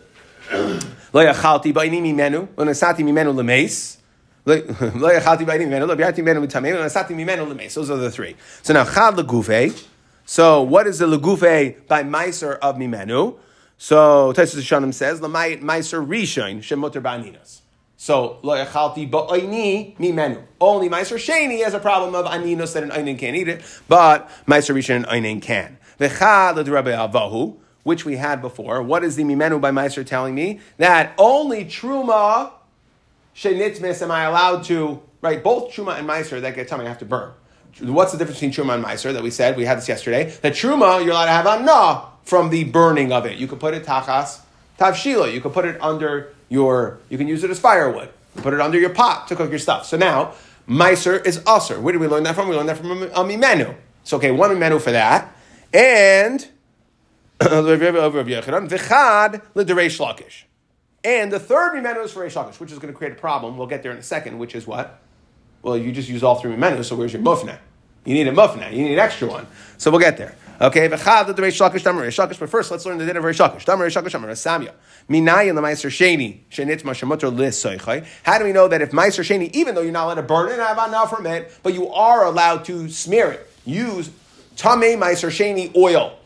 [1.13, 3.99] Lo by ba'ini mimenu, lo nasati mimenu lemeis.
[4.47, 7.75] Lo yachalti ba'ini mimenu, lo bi'ati mimenu mitamei, lo nasati mimenu lemeis.
[7.77, 8.35] Those are the three.
[8.63, 9.87] So now chad legufe.
[10.27, 13.39] So what is the legufe by meiser of mimenu?
[13.77, 17.58] So Tesis Shanam says, Lamayit meiser rishon shemoter baninas.
[18.01, 20.43] So lo yachalti ba'oini mimenu.
[20.61, 24.31] Only meiser sheni has a problem of aninos that an einin can't eat it, but
[24.47, 25.79] meiser rishon an einin can.
[25.99, 28.83] V'chad avahu which we had before.
[28.83, 30.61] What is the Mimenu by Meister telling me?
[30.77, 32.53] That only Truma
[33.35, 35.43] Shenitmis am I allowed to, right?
[35.43, 37.33] Both Truma and Meister that get tummy I have to burn.
[37.81, 39.57] What's the difference between Truma and Meiser that we said?
[39.57, 40.31] We had this yesterday.
[40.43, 43.39] That Truma, you're allowed to have anah from the burning of it.
[43.39, 44.41] You could put it tachas,
[44.79, 45.33] tavshila.
[45.33, 48.11] You could put it under your, you can use it as firewood.
[48.37, 49.87] Put it under your pot to cook your stuff.
[49.87, 50.35] So now,
[50.69, 51.81] Meiser is usr.
[51.81, 52.49] Where did we learn that from?
[52.49, 53.71] We learned that from a, Mimenu.
[53.71, 55.35] Um, so okay, one Mimenu for that.
[55.73, 56.41] And
[61.05, 63.57] and the third mimenu is for Reish which is going to create a problem.
[63.57, 65.01] We'll get there in a second, which is what?
[65.63, 67.59] Well, you just use all three mimenu, so where's your mufna?
[68.05, 68.71] You need a mufna.
[68.73, 69.47] You need an extra one.
[69.77, 70.35] So we'll get there.
[70.61, 72.39] Okay, v'chad the Reish Lakish, Damar Reish Lakish.
[72.39, 73.65] But first, let's learn the din of Reish Lakish.
[73.65, 74.73] Damar Reish Lakish, Damar Samya.
[75.09, 78.07] Minayin the Meiser Sheni Shenitma Shemutter Lisoichai.
[78.25, 80.51] How do we know that if Meiser Sheni, even though you're not allowed to burn
[80.51, 84.11] it, have enough from it, but you are allowed to smear it, use
[84.57, 86.19] Tamei Meiser Sheni oil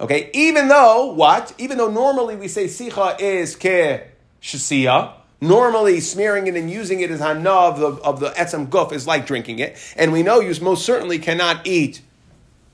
[0.00, 1.52] Okay, even though what?
[1.58, 4.06] Even though normally we say sicha is ke
[4.40, 8.92] shasiya, normally smearing it and using it as hana of the of the etzem guf
[8.92, 12.00] is like drinking it, and we know you most certainly cannot eat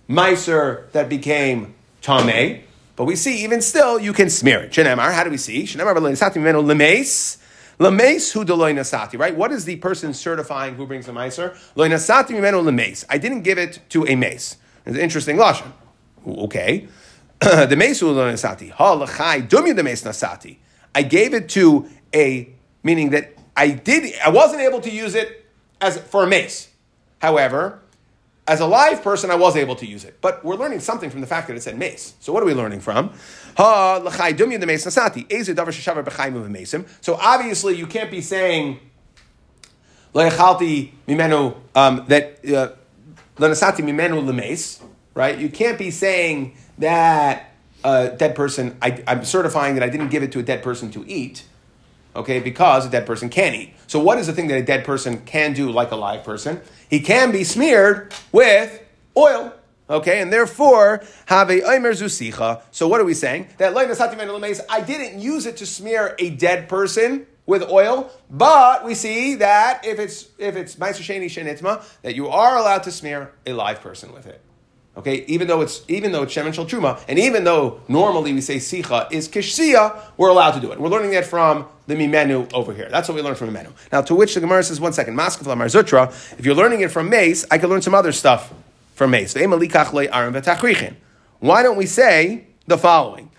[0.08, 2.62] meiser that became tame.
[2.96, 4.72] But we see even still you can smear it.
[4.72, 5.64] Shenemar, how do we see?
[5.64, 7.38] Shenemar lemes.
[7.80, 9.34] Lemes hu deloy nasati, right?
[9.34, 11.56] What is the person certifying who brings the meiser?
[11.74, 13.04] Loy nasati lemes.
[13.08, 14.56] I didn't give it to a mace.
[14.86, 15.72] It's an interesting lashon.
[16.26, 16.86] Okay.
[17.40, 18.70] the mesu nasati.
[18.70, 20.58] Ha lachai dumya the mes nasati.
[20.94, 22.48] I gave it to a
[22.84, 24.14] meaning that I did.
[24.24, 25.44] I wasn't able to use it
[25.80, 26.68] as for a mace.
[27.18, 27.80] However,
[28.46, 30.20] as a live person, I was able to use it.
[30.20, 32.14] But we're learning something from the fact that it said mace.
[32.20, 33.12] So what are we learning from?
[33.56, 33.76] Ha.
[37.00, 38.80] So obviously, you can't be saying
[41.74, 42.68] um, that uh.
[45.14, 45.38] Right?
[45.38, 47.52] You can't be saying that
[47.84, 50.90] a dead person, I, I'm certifying that I didn't give it to a dead person
[50.92, 51.44] to eat,
[52.16, 53.73] okay, because a dead person can eat.
[53.86, 56.60] So, what is the thing that a dead person can do like a live person?
[56.88, 58.82] He can be smeared with
[59.16, 59.52] oil.
[59.88, 62.62] Okay, and therefore have a omer zusicha.
[62.70, 63.48] So what are we saying?
[63.58, 69.34] That I didn't use it to smear a dead person with oil, but we see
[69.34, 73.52] that if it's if it's Meiser Sheni Shenitma, that you are allowed to smear a
[73.52, 74.40] live person with it.
[74.96, 78.40] Okay, even though it's even though it's Shemen Shal Truma, and even though normally we
[78.40, 80.80] say Sicha is Kishsia, we're allowed to do it.
[80.80, 82.88] We're learning that from the Mimenu over here.
[82.90, 83.72] That's what we learned from Mimenu.
[83.92, 86.90] Now, to which the Gemara says, one second, Maskav Lamar Zutra, if you're learning it
[86.90, 88.52] from Mace, I can learn some other stuff
[88.94, 89.34] from Mace.
[89.34, 93.30] Why don't we say the following?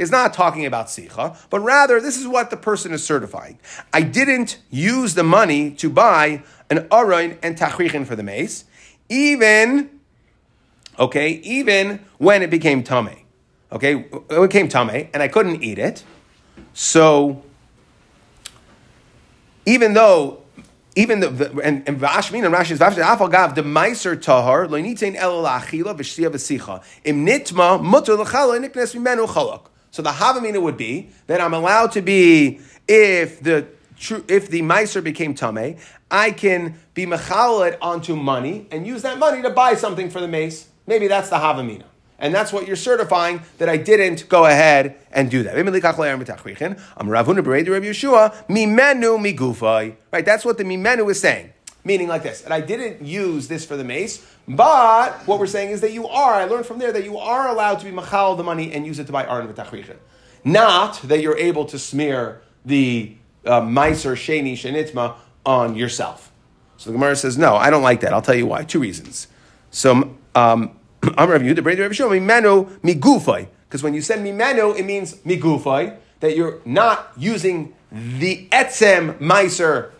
[0.00, 3.58] is not talking about sicha, but rather this is what the person is certifying.
[3.92, 8.64] I didn't use the money to buy an arain and tachrichin for the mace,
[9.10, 10.00] even,
[10.98, 13.26] okay, even when it became tame.
[13.70, 16.02] Okay, it became tame, and I couldn't eat it.
[16.74, 17.42] So,
[19.66, 20.42] even though
[20.96, 24.78] even the, the and, and Vashmin and Rashi Vashmin Afal Gav the Meiser Tahar lo
[24.78, 29.66] nitain el la'achila v'shtia v'sicha im nitma mutter l'chala niknes mimenu chalak.
[29.92, 33.66] So the Havamina would be that I'm allowed to be if the
[34.28, 35.76] if the Meiser became Tame,
[36.10, 40.28] I can be Mechalet onto money and use that money to buy something for the
[40.28, 40.68] mace.
[40.86, 41.84] Maybe that's the Havamina.
[42.20, 45.56] And that's what you're certifying that I didn't go ahead and do that.
[50.12, 51.52] Right, that's what the mimenu is saying.
[51.82, 55.70] Meaning like this, and I didn't use this for the mace, but what we're saying
[55.70, 58.36] is that you are, I learned from there that you are allowed to be machal
[58.36, 59.96] the money and use it to buy aron v'tachrichin.
[60.44, 65.14] Not that you're able to smear the uh, meiser sheni shenitma
[65.46, 66.30] on yourself.
[66.76, 68.12] So the Gemara says, no, I don't like that.
[68.12, 68.64] I'll tell you why.
[68.64, 69.28] Two reasons.
[69.70, 70.78] So, um,
[71.16, 73.48] Amar Rav Yehuda, Brady Rav Shimon, mimenu migufay.
[73.68, 79.90] Because when you send mimenu, it means migufay, that you're not using the etzem meiser,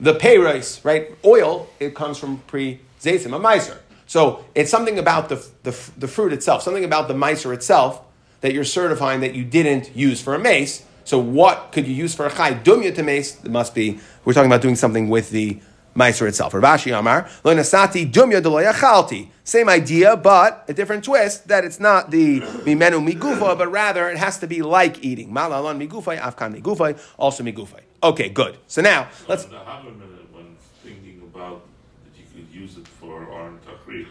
[0.00, 1.14] the pay rice, right?
[1.24, 3.78] Oil, it comes from pre zaytim, a meiser.
[4.06, 8.00] So it's something about the, the, the fruit itself, something about the meiser itself
[8.40, 10.84] that you're certifying that you didn't use for a mace.
[11.04, 13.42] So what could you use for a chai dumya to mace?
[13.44, 15.60] It must be, we're talking about doing something with the
[15.98, 16.54] Meiser itself.
[16.54, 19.28] Rav Ashi Amar, Lo Nasati Dumya Deloyachalti.
[19.42, 24.18] Same idea, but a different twist that it's not the Mimenu Migufa, but rather it
[24.18, 25.32] has to be like eating.
[25.32, 27.80] Malalon Migufay, Afkan Migufay, also Migufay.
[28.02, 28.58] Okay, good.
[28.68, 29.46] So now, let's.
[29.46, 31.62] The when thinking about
[32.04, 34.06] that you could use it for Aron Tachrichin,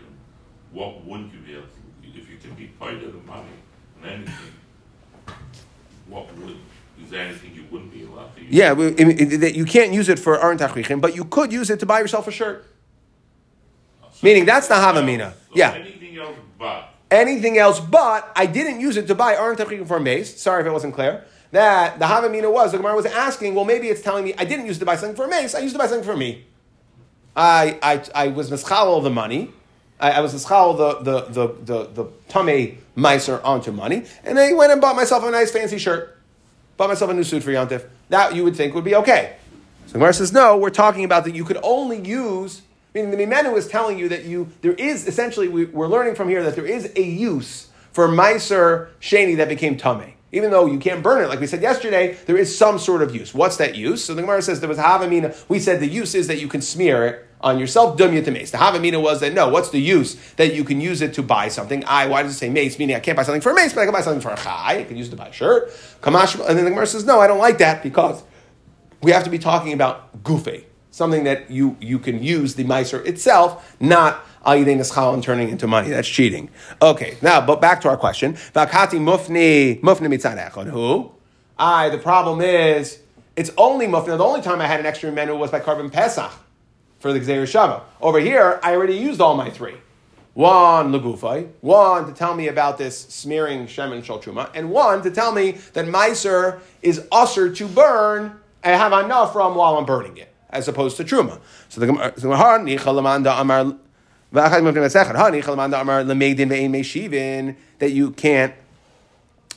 [0.73, 3.47] what wouldn't you be able to, if you can be part of the money
[4.01, 4.53] and anything,
[6.09, 6.57] what would
[7.03, 8.53] is there anything you wouldn't be allowed to use?
[8.53, 11.99] Yeah, that you can't use it for Tachrichim, but you could use it to buy
[11.99, 12.65] yourself a shirt.
[14.01, 15.31] So Meaning that's the Havamina.
[15.31, 15.73] So yeah.
[15.73, 16.89] Anything else but.
[17.09, 20.39] Anything else but I didn't use it to buy Tachrichim for a mace.
[20.39, 21.23] Sorry if it wasn't clear.
[21.51, 24.65] That the Havamina was, the Gemara was asking, well, maybe it's telling me I didn't
[24.65, 26.17] use it to buy something for a mace, I used it to buy something for
[26.17, 26.45] me.
[27.35, 29.53] I, I, I was mischal the money.
[29.99, 34.51] I, I was mischal the, the, the, the, the tame miser onto money, and I
[34.53, 36.16] went and bought myself a nice fancy shirt
[36.77, 37.85] bought myself a new suit for Yontif.
[38.09, 39.35] That you would think would be okay.
[39.87, 42.61] So Gemara says, no, we're talking about that you could only use,
[42.93, 46.29] meaning the Mimenu is telling you that you, there is, essentially, we, are learning from
[46.29, 50.13] here that there is a use for Meiser Shani that became Tame.
[50.33, 53.15] Even though you can't burn it, like we said yesterday, there is some sort of
[53.15, 53.33] use.
[53.33, 54.03] What's that use?
[54.03, 55.35] So the Gemara says there was Havamina.
[55.47, 58.51] We said the use is that you can smear it on yourself, dumya to mace.
[58.51, 61.49] The Havamina was that no, what's the use that you can use it to buy
[61.49, 61.83] something?
[61.85, 62.79] I, why does it say mace?
[62.79, 64.37] Meaning I can't buy something for a mace, but I can buy something for a
[64.37, 64.79] chai.
[64.79, 65.69] I can use it to buy a shirt.
[66.01, 68.23] Kamash, and then the Gemara says, no, I don't like that because
[69.01, 73.03] we have to be talking about gufe, something that you, you can use the miser
[73.03, 75.89] itself, not ayidin eschal and turning into money.
[75.89, 76.49] That's cheating.
[76.81, 78.33] Okay, now, but back to our question.
[78.33, 81.11] Vakati mufni, mufni mitzad Who?
[81.59, 82.99] I, the problem is,
[83.35, 84.17] it's only mufni.
[84.17, 86.31] The only time I had an extra menu was by korban pesach
[86.99, 87.81] for the Gzeir Shava.
[88.01, 89.75] Over here, I already used all my three.
[90.33, 94.21] One legufay, one to tell me about this smearing shemen shal
[94.53, 99.55] and one to tell me that meiser is usher to burn and have enough from
[99.55, 101.39] while I'm burning it, as opposed to truma.
[101.69, 102.59] So the uh, Gemara,
[107.79, 108.53] that you can't.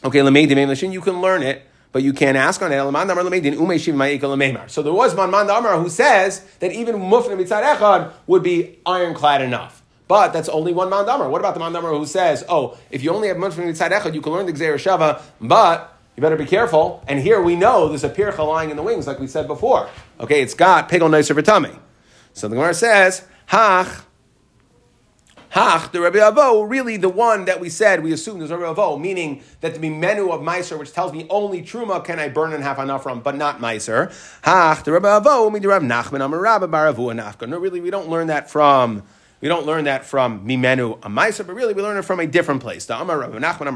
[0.02, 4.70] Okay, you can learn it but you can't ask on it.
[4.70, 9.42] So there was Man Amar who says that even Mufna Mitzad Echad would be ironclad
[9.42, 9.82] enough.
[10.06, 11.28] But that's only one Man Amar.
[11.28, 14.14] What about the Man Amar who says, oh, if you only have Mufna Mitzad Echad,
[14.14, 17.02] you can learn the Gzeir Shava, but you better be careful.
[17.08, 19.88] And here we know there's a pircha lying in the wings, like we said before.
[20.18, 21.72] Okay, it's got pigel nicer tummy.
[22.32, 24.04] So the Gemara says, Hach
[25.52, 29.00] Hach, the Rabbi Avo, really the one that we said, we assume is Rabbi Avo,
[29.00, 32.62] meaning that the menu of Meiser, which tells me only Truma can I burn and
[32.62, 34.12] have enough from, but not Meiser.
[34.44, 37.48] Hach, the Rabbi Avo, me the Rav Nachman, Amar Rabbi Baravu and Nafka.
[37.48, 39.02] No, really, we don't learn that from
[39.40, 42.60] We don't learn that from Mimenu Amaisa, but really we learn it from a different
[42.60, 42.84] place.
[42.84, 43.66] The Rav Nachman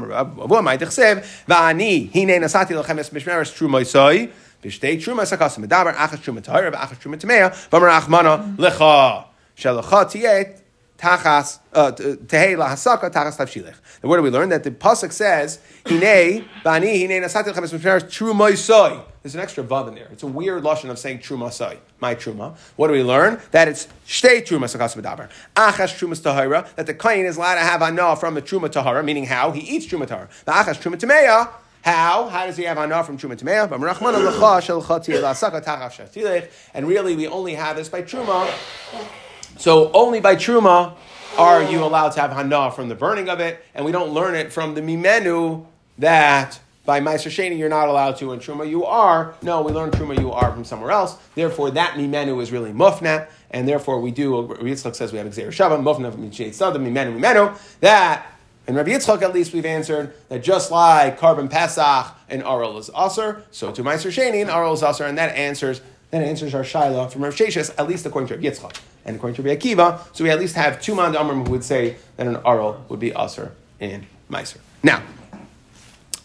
[10.97, 13.75] Tachas uh, Tehei Lahasaka Tachas Tavshilech.
[14.01, 18.11] The word we learn that the pasuk says Hine bani Hine Nasati Lachem Es Mishmeres
[18.11, 19.03] Tru Moisoi.
[19.25, 20.07] There's an extra vav in there.
[20.11, 22.55] It's a weird lashon of saying truma sai, my truma.
[22.75, 23.41] What do we learn?
[23.49, 25.31] That it's shtei truma sakas medaber.
[25.55, 26.71] Achas truma tahira.
[26.75, 29.61] That the kain is allowed to have anah from the truma tahara, meaning how he
[29.61, 30.29] eats truma tahara.
[30.45, 31.49] The achas truma tameya.
[31.83, 32.29] How?
[32.29, 33.71] How does he have anah from truma tameya?
[36.75, 39.24] And really, we only have this by truma.
[39.57, 40.93] So only by truma
[41.37, 44.35] are you allowed to have hana from the burning of it, and we don't learn
[44.35, 45.65] it from the mimenu
[45.97, 49.33] that by Meiser Sheni, you're not allowed to, and Truma you are.
[49.41, 51.17] No, we learn Truma you are from somewhere else.
[51.33, 55.47] Therefore, that Mimenu is really Mufna, and therefore we do, Yitzchak says we have Xer
[55.47, 58.27] Shabbat, Mufna from Michet Sada, Mimenu, Mimenu, that,
[58.67, 62.89] and Rabbi Yitzchak at least we've answered that just like Korban Pesach and Arel is
[62.95, 66.61] Aser, so to Meiser Sheni and Arel is Aser, and that answers that answers our
[66.61, 68.79] Shaila from Rav Sheshes, at least according to Rabbi Yitzchak.
[69.05, 71.95] And according to Rabbi Akiva, so we at least have two man who would say
[72.17, 74.57] that an Arel would be Aser in Meiser.
[74.83, 75.03] Now,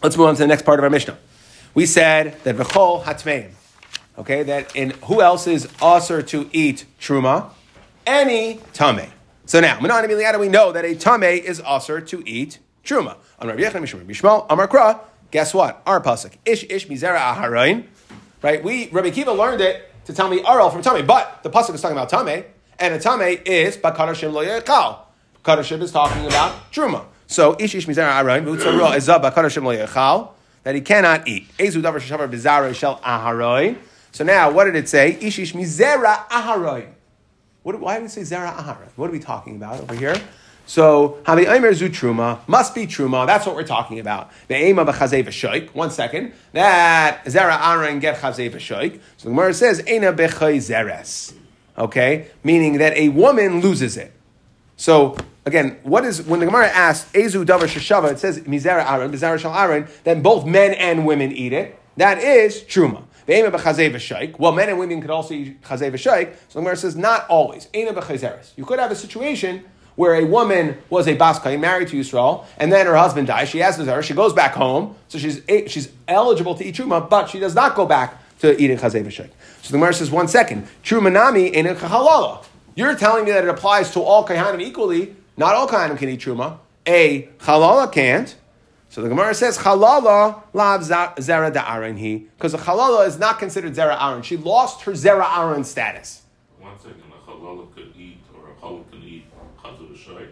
[0.01, 1.17] let's move on to the next part of our Mishnah.
[1.73, 3.51] We said that v'chol hatmeim,
[4.17, 7.51] okay, that in who else is aser to eat truma?
[8.05, 9.09] Any tame.
[9.45, 13.15] So now, Manan we know that a tame is aser to eat truma.
[13.39, 14.99] On Amar Yechon Mishmar Bishmal Amar Kra.
[15.31, 15.81] Guess what?
[15.85, 17.85] Our pasuk ish ish mizera aharain.
[18.41, 18.61] Right?
[18.63, 21.81] We Rabbi Kiva learned it to tell me arel from tame, but the pasuk is
[21.81, 22.43] talking about tame,
[22.81, 24.99] and a tame is bakadashim lo yechal.
[25.43, 27.05] Kadashim is talking about truma.
[27.27, 30.31] So ish ish mizera aharain v'utzarua ezab bakadashim lo yechal
[30.63, 31.47] that he cannot eat.
[31.57, 33.77] Ezu davar sheshavar bizarre shel aharoin.
[34.11, 35.17] So now, what did it say?
[35.21, 36.89] Ishish mizera aharoin.
[37.63, 38.89] What, why do we say zera aharoin?
[38.95, 40.15] What are we talking about over here?
[40.65, 43.25] So, Havi Aimer Zu Truma must be Truma.
[43.25, 44.31] That's what we're talking about.
[44.47, 45.73] The aim of a Chazei V'shoik.
[45.73, 46.33] One second.
[46.53, 48.99] That Zera Aaron get Chazei V'shoik.
[49.17, 51.33] So the Gemara says, Eina Bechai Zeres.
[51.81, 52.27] Okay?
[52.43, 54.13] Meaning that a woman loses it.
[54.77, 59.11] So, again, what is when the Gemara asks Ezu Davar Sheshava, it says Mizera Aaron,
[59.11, 61.77] Mizera Shal Aaron, then both men and women eat it.
[61.97, 63.03] That is truma.
[63.27, 66.33] Well, men and women could also eat chazay v'shaik.
[66.49, 67.67] So the Gemara says not always.
[67.73, 69.63] You could have a situation
[69.95, 73.49] where a woman was a baskai married to Yisrael, and then her husband dies.
[73.49, 74.01] She has her.
[74.01, 77.75] She goes back home, so she's she's eligible to eat truma, but she does not
[77.75, 79.29] go back to eating chazay v'shaik.
[79.61, 80.67] So the Gemara says one second.
[80.83, 82.43] Truma nami in a halala.
[82.75, 85.15] You're telling me that it applies to all kaihanim equally.
[85.37, 86.57] Not all kaihanim can eat truma.
[86.87, 88.35] A halala can't.
[88.89, 93.73] So the Gemara says halala lav zera da'aron he because a halala is not considered
[93.73, 94.23] zera aron.
[94.23, 96.23] She lost her zera aron status.
[96.59, 99.25] One second, a halala could eat or a halal can eat
[99.63, 100.27] chazav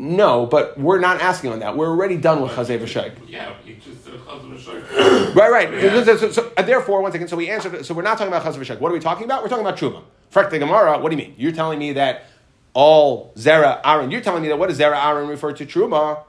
[0.00, 1.76] No, but we're not asking on that.
[1.76, 3.12] We're already done with chazay.
[3.28, 4.14] Yeah, he just said.
[5.34, 5.80] Right, right.
[5.80, 7.28] So, so, so, so, uh, therefore, one second.
[7.28, 7.84] So we answered.
[7.84, 8.80] So we're not talking about chazay.
[8.80, 9.42] What are we talking about?
[9.42, 10.02] We're talking about truma.
[10.32, 10.98] Frak the Gemara.
[10.98, 11.34] What do you mean?
[11.36, 12.24] You're telling me that
[12.72, 14.10] all zera Aaron.
[14.10, 16.24] You're telling me that what does zera Aaron refer to truma?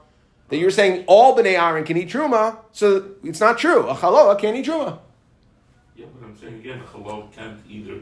[0.48, 2.58] That you're saying all bnei Aaron can eat truma.
[2.72, 3.88] So it's not true.
[3.88, 4.98] A chaloa can't eat truma.
[5.96, 8.00] Yeah, but I'm saying again, a halal can't either.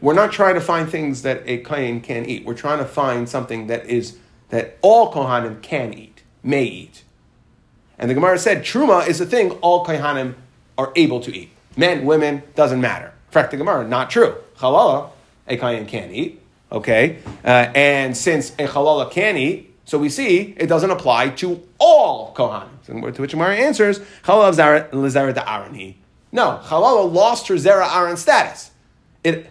[0.00, 2.44] We're not trying to find things that a kohen can eat.
[2.44, 4.16] We're trying to find something that is
[4.50, 7.04] that all kohanim can eat, may eat.
[7.98, 10.34] And the Gemara said truma is a thing all kohanim
[10.76, 11.50] are able to eat.
[11.76, 13.12] Men, women, doesn't matter.
[13.30, 14.34] Fact, the Gemara, not true.
[14.56, 15.10] Halala,
[15.46, 16.40] a kohen can eat.
[16.70, 21.62] Okay, uh, and since a halala can eat, so we see it doesn't apply to
[21.78, 23.14] all kohanim.
[23.14, 25.96] To which Gemara answers, halal zera da he.
[26.30, 28.70] No, halala lost her zera Aaron status.
[29.24, 29.50] It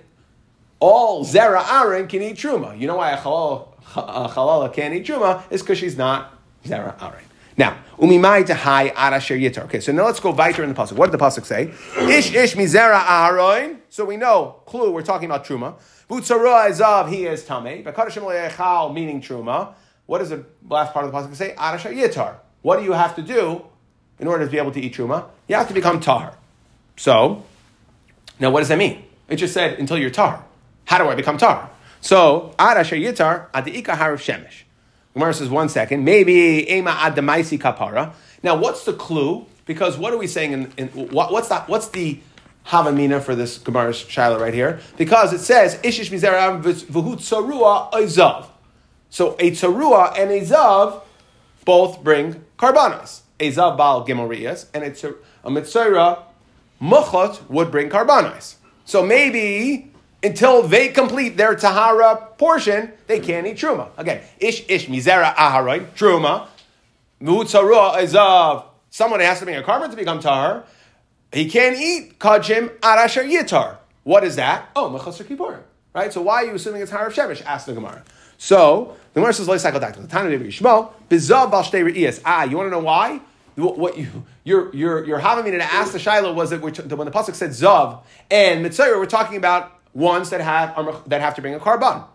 [0.80, 2.80] all zera Aaron can eat truma.
[2.80, 6.34] You know why a halal a Uh, halala can't eat truma is because she's not
[6.64, 7.24] zera All right.
[7.58, 9.64] Now, umimai tahai arasher yitar.
[9.66, 10.94] Okay, so now let's go weiter in the pasuk.
[10.94, 11.74] What did the pasuk say?
[11.98, 13.82] Ish ish mizera Aaron.
[13.90, 15.76] So we know, clue, we're talking about truma.
[16.08, 17.84] Vutzara ezav, he is tame.
[17.84, 19.74] Bakadashim le'echal, meaning truma.
[20.06, 21.56] What does the last part of the pasuk say?
[21.58, 22.36] Arasher yitar.
[22.62, 23.66] What do you have to do
[24.20, 25.26] in order to be able to eat truma?
[25.48, 26.36] You have to become tahar.
[26.96, 27.44] So,
[28.40, 29.04] now what does that mean?
[29.30, 30.46] It just said until you're tahar.
[30.86, 31.72] How do I become tahar?
[32.02, 34.64] So, arasher yitar adika harav shemesh.
[35.14, 38.14] Gemara says, one second, maybe ema adamaisi kapara.
[38.44, 39.48] Now, what's the clue?
[39.66, 40.52] Because what are we saying?
[40.54, 41.68] In, in what, what's that?
[41.68, 42.20] What's the
[42.68, 44.80] havamina for this Gemara's shiloh right here?
[44.98, 48.48] Because it says ishish mizerav v'hu tzarua oizav.
[49.10, 51.02] So a tzarua and a zav
[51.66, 53.22] both bring karbanas.
[53.40, 56.24] A zav bal gemorias and a, a mitzera
[56.82, 58.56] muchot would bring karbanas.
[58.86, 59.92] So maybe
[60.24, 63.90] until they complete their tahara portion, they can't eat truma.
[63.98, 66.48] Again, ish ish mizera aharoid truma.
[67.22, 70.64] Mutzarua is of someone has to bring a korban to become tahar.
[71.32, 73.78] He can't eat kachim arasher yitar.
[74.04, 74.70] What is that?
[74.76, 75.62] Oh, mechasar kippurim.
[75.94, 76.14] Right.
[76.14, 77.44] So why are you assuming it's harav shemesh?
[77.44, 78.04] Ask the Gemara.
[78.38, 82.68] So the Gemara says, "Let's cycle to the of Yishmael." Bizav bal Ah, you want
[82.68, 83.20] to know why?
[83.56, 87.12] What you you're you're you're having me to ask the Shiloh was it when the
[87.12, 91.56] pasuk said zav and mitzvah we're talking about ones that have that have to bring
[91.56, 92.06] a korban.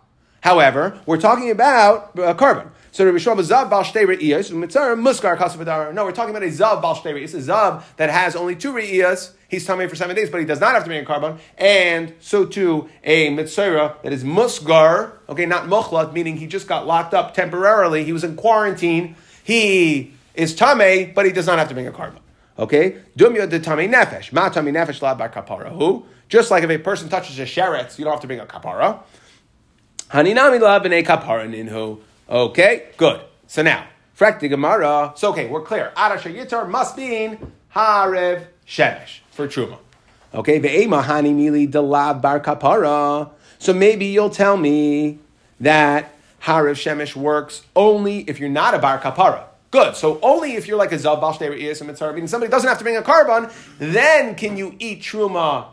[0.41, 2.69] However, we're talking about a korban.
[2.91, 5.93] So Rabbi Shmuel zav bal shtei re'iyas u'mitzar muskar kasavadar.
[5.93, 7.33] No, we're talking about a zav bal shtei re'iyas.
[7.33, 9.31] A zav that has only two re'iyas.
[9.49, 11.39] He's tummy for seven days, but he does not have to bring a korban.
[11.57, 15.13] And so too a mitzara that is musgar.
[15.27, 18.05] Okay, not muchlat, meaning he just got locked up temporarily.
[18.05, 19.15] He was in quarantine.
[19.43, 22.19] He is tame, but he does not have to bring a korban.
[22.57, 24.31] Okay, dumya de tame nefesh.
[24.31, 25.69] Ma tame nefesh la.
[25.69, 26.05] Who?
[26.29, 28.99] Just like if a person touches a sheretz, you don't have to bring a kapara.
[30.09, 31.99] Haninami la b'nei kapara ninhu.
[32.29, 33.21] Okay, good.
[33.47, 35.13] So now, frekti gemara.
[35.15, 35.91] So okay, we're clear.
[35.95, 39.77] Arasha yitar must mean harev shemesh for truma.
[40.33, 43.29] Okay, ve'ema hani mili delav bar kapara.
[43.59, 45.19] So maybe you'll tell me
[45.59, 49.45] that harev shemesh works only if you're not a bar kapara.
[49.71, 49.95] Good.
[49.95, 53.01] So only if you're like a zav bal meaning somebody doesn't have to bring a
[53.01, 55.65] korban, then can you eat truma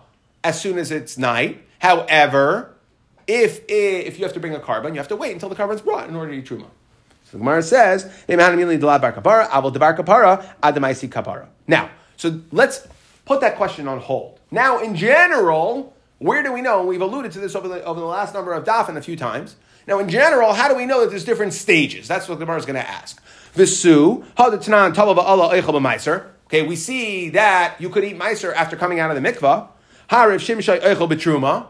[0.42, 1.62] as soon as it's night.
[1.80, 2.74] However,
[3.26, 5.82] if if you have to bring a korban, you have to wait until the korban's
[5.82, 6.66] brought in order to eat truma.
[7.24, 8.10] So the Gemara says,
[11.68, 12.88] Now, so let's
[13.24, 14.40] put that question on hold.
[14.50, 16.84] Now, in general, where do we know?
[16.84, 19.54] We've alluded to this over the, over the last number of dafin a few times.
[19.86, 22.08] Now, in general, how do we know that there's different stages?
[22.08, 23.22] That's what the Gemara is going to ask.
[23.54, 24.24] Visu,
[26.46, 29.68] Okay, we see that you could eat meiser after coming out of the mikvah.
[30.10, 31.68] Hariv shimshai eichel betruma.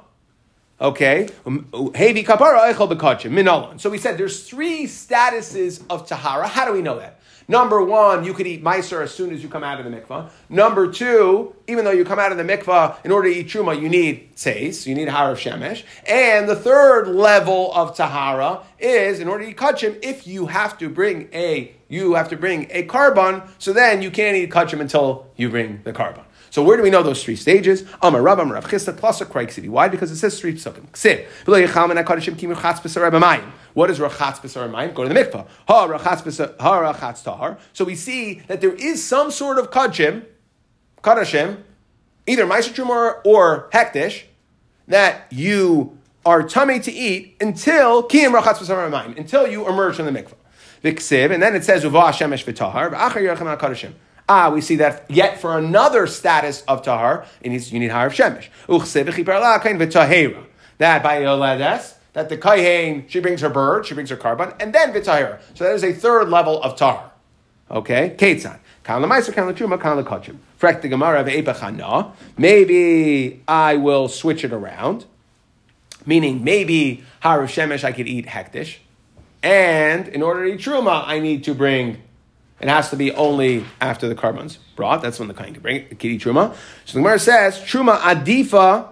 [0.80, 3.78] Okay, um, hevi kapara eichel bekachim minolon.
[3.78, 6.48] So we said there's three statuses of tahara.
[6.48, 7.20] How do we know that?
[7.48, 10.30] Number one, you could eat meiser as soon as you come out of the mikvah.
[10.48, 13.78] Number two, even though you come out of the mikvah, in order to eat truma,
[13.78, 15.82] you need tzeis, you need harav shemesh.
[16.06, 20.78] And the third level of tahara is, in order to eat kachim, if you have
[20.78, 24.80] to bring a you have to bring a korban, so then you can't eat kachim
[24.80, 26.22] until you bring the korban.
[26.50, 27.84] So where do we know those three stages?
[28.02, 29.68] Amar Rav, Amar Rav Chisda, plus a City.
[29.68, 29.88] Why?
[29.88, 30.88] Because it says three psukim.
[30.90, 31.26] Ksiv.
[33.74, 35.46] What is rachatz b'sar Go to the mikvah.
[35.68, 37.58] Ha rachatz ha rachatz tahar.
[37.72, 40.24] So we see that there is some sort of kachim,
[41.02, 41.62] kadashim,
[42.26, 44.24] either ma'aser or, hektish,
[44.88, 45.96] that you
[46.26, 50.34] are tummy to eat until kiyim rachatz b'sar until you emerge from the mikvah.
[50.82, 53.92] V'ksiv, and then it says uvah shemesh v'tahar, v'achar yerachem kadashim.
[54.32, 58.12] Ah, we see that yet for another status of tahar, you need, you need harav
[58.12, 58.46] shemesh.
[60.78, 64.72] That by yoledes, that the kaihen, she brings her bird, she brings her korban, and
[64.72, 65.40] then v'tahira.
[65.54, 67.10] So that is a third level of tahar.
[67.72, 68.60] Okay, ketzan.
[71.24, 72.12] Ve'epachana.
[72.38, 75.06] Maybe I will switch it around.
[76.06, 78.76] Meaning, maybe harav shemesh I could eat hektish.
[79.42, 82.02] And in order to eat truma, I need to bring
[82.60, 85.02] it has to be only after the korban's brought.
[85.02, 86.54] That's when the kain can bring it, kitty truma.
[86.84, 88.88] So the Gemara says truma adifa,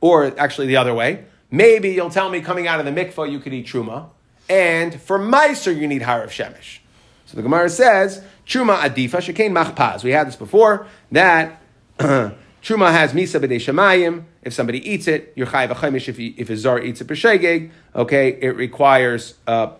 [0.00, 1.24] or actually the other way.
[1.50, 4.10] Maybe you'll tell me coming out of the mikvah you could eat truma,
[4.48, 6.78] and for meiser you need harav shemesh.
[7.26, 10.02] So the Gemara says truma adifa shekain machpaz.
[10.02, 11.60] We had this before that.
[12.62, 14.24] Truma has misa b'dei shemayim.
[14.42, 18.54] If somebody eats it, you're chayiv if, if a zar eats it b'shegeg, okay, it
[18.56, 19.72] requires uh,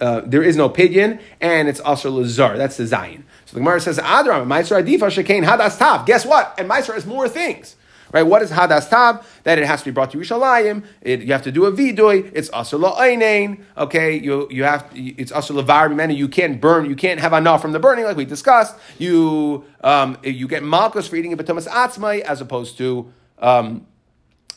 [0.00, 2.56] uh, there is no pidyon, and it's also lazar.
[2.56, 3.24] That's the zayin.
[3.46, 6.06] So the Gemara says, Adram, Meiser Adifa Shekain Hadas Tav.
[6.06, 6.54] Guess what?
[6.58, 7.76] And Meiser has more things.
[8.12, 8.22] Right?
[8.22, 9.26] What is Hadas Tav?
[9.42, 10.84] That it has to be brought to Yerushalayim.
[11.02, 12.30] It, you have to do a vidoy.
[12.32, 13.62] It's also la'ainain.
[13.76, 16.14] Okay, you you have it's also lavar many.
[16.14, 16.86] You can't burn.
[16.86, 18.76] You can't have enough from the burning, like we discussed.
[18.98, 23.86] You um, you get malchus for eating a betomas atzmai as opposed to um,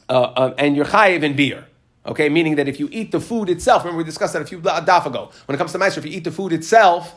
[0.08, 1.68] uh, uh, and chayiv in beer.
[2.06, 4.60] Okay, meaning that if you eat the food itself, remember we discussed that a few
[4.60, 5.32] daf ago.
[5.46, 7.16] When it comes to meiser, if you eat the food itself,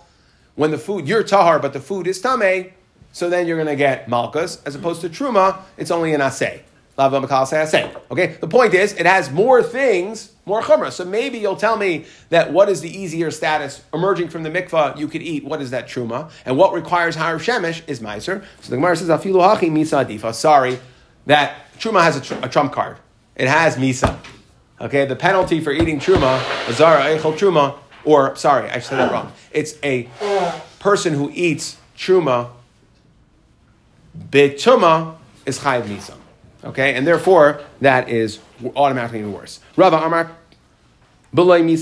[0.57, 2.73] when the food you're tahar, but the food is tame,
[3.13, 5.61] so then you're going to get malchus as opposed to truma.
[5.77, 6.61] It's only an asay.
[6.97, 10.93] Okay, the point is it has more things, more chumrah.
[10.93, 14.97] So maybe you'll tell me that what is the easier status emerging from the mikvah
[14.97, 15.45] you could eat?
[15.45, 16.31] What is that truma?
[16.45, 18.45] And what requires higher shemesh is meiser.
[18.61, 20.33] So the Gemara says afilu hachi misa adifa.
[20.33, 20.79] Sorry,
[21.27, 22.99] that truma has a, tr- a trump card.
[23.35, 24.17] It has misa.
[24.81, 29.33] Okay, the penalty for eating truma, azara eichel truma, or sorry, I said that wrong.
[29.53, 30.09] It's a
[30.81, 32.51] person who eats truma
[34.31, 35.17] betuma
[35.47, 36.17] is chayiv nisam.
[36.65, 38.41] Okay, and therefore that is
[38.75, 39.61] automatically even worse.
[39.77, 40.33] Rava Amar.
[41.37, 41.81] I don't need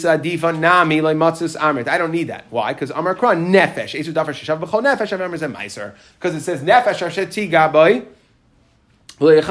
[2.29, 2.45] that.
[2.49, 2.73] Why?
[2.73, 3.93] Because Amar Kran nefesh.
[6.15, 7.03] Because it says nefesh.
[9.23, 9.45] That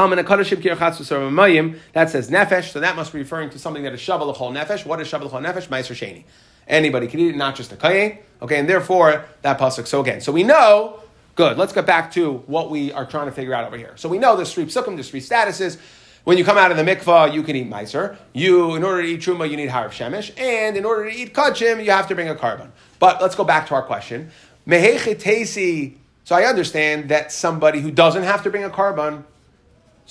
[2.10, 4.86] says nefesh, so that must be referring to something that is shabbal l'chol nefesh.
[4.86, 5.68] What is shabbal l'chol nefesh?
[5.68, 6.24] Meiser sheni.
[6.68, 8.20] Anybody can eat it, not just a kayin.
[8.42, 9.88] Okay, and therefore that pasuk.
[9.88, 11.00] So again, so we know.
[11.36, 11.58] Good.
[11.58, 13.94] Let's get back to what we are trying to figure out over here.
[13.96, 15.80] So we know there's three psukim, there's three statuses.
[16.26, 18.18] When you come out of the mikvah, you can eat meiser.
[18.34, 21.34] You, in order to eat truma, you need harav shemesh, and in order to eat
[21.34, 22.72] kachim, you have to bring a korban.
[23.00, 24.32] But let's go back to our question.
[24.68, 29.24] So I understand that somebody who doesn't have to bring a korban,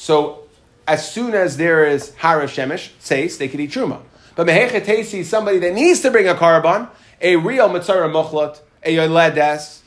[0.01, 0.45] so
[0.89, 4.01] as soon as there is harav shemesh, says they could eat truma.
[4.35, 6.89] But mehechetesi, somebody that needs to bring a korban,
[7.21, 9.81] a real mitzvah muchlat, a yoledes,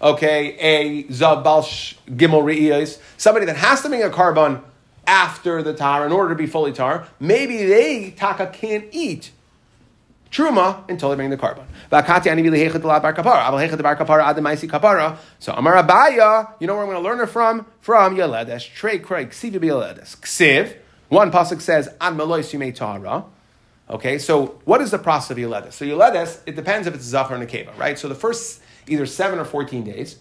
[0.00, 1.62] okay, a zabal
[2.08, 4.62] gimel re'iyos, somebody that has to bring a korban
[5.06, 9.32] after the tar in order to be fully tar, maybe they taka can't eat
[10.30, 11.64] truma until they bring the korban.
[15.38, 17.66] So Amar Abaye, you know where I'm going to learn it from?
[17.80, 20.16] From Yeledes, Trey Craig, Ksiv Yeledes.
[20.18, 20.76] Ksiv,
[21.08, 23.24] one pasuk says, Ad Melois Yumei Tahara.
[23.90, 25.72] Okay, so what is the process of Yeledes?
[25.72, 27.98] So Yeledes, it depends if it's Zafar and Akeva, right?
[27.98, 30.18] So the first either seven or 14 days,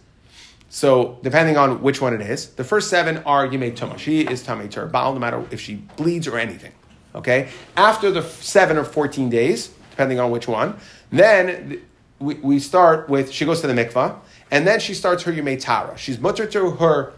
[0.70, 3.98] so depending on which one it is, the first seven are Yimei Tuma.
[3.98, 6.72] She is Tamei Tur, no matter if she bleeds or anything.
[7.16, 7.50] Okay?
[7.76, 10.78] After the seven or 14 days, depending on which one,
[11.10, 11.82] then
[12.20, 14.16] we, we start with, she goes to the mikvah,
[14.52, 15.98] and then she starts her Yimei Tara.
[15.98, 17.14] She's mutter to her,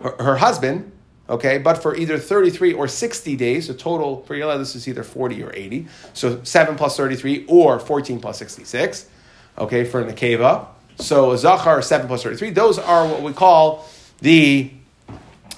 [0.00, 0.90] her, her, husband,
[1.28, 5.02] okay, but for either 33 or 60 days, the total for Yela, this is either
[5.02, 5.86] 40 or 80.
[6.14, 9.06] So 7 plus 33 or 14 plus 66,
[9.58, 10.68] okay, for the Nekeva.
[11.00, 12.50] So Zachar seven plus thirty-three.
[12.50, 13.88] Those are what we call
[14.20, 14.72] the.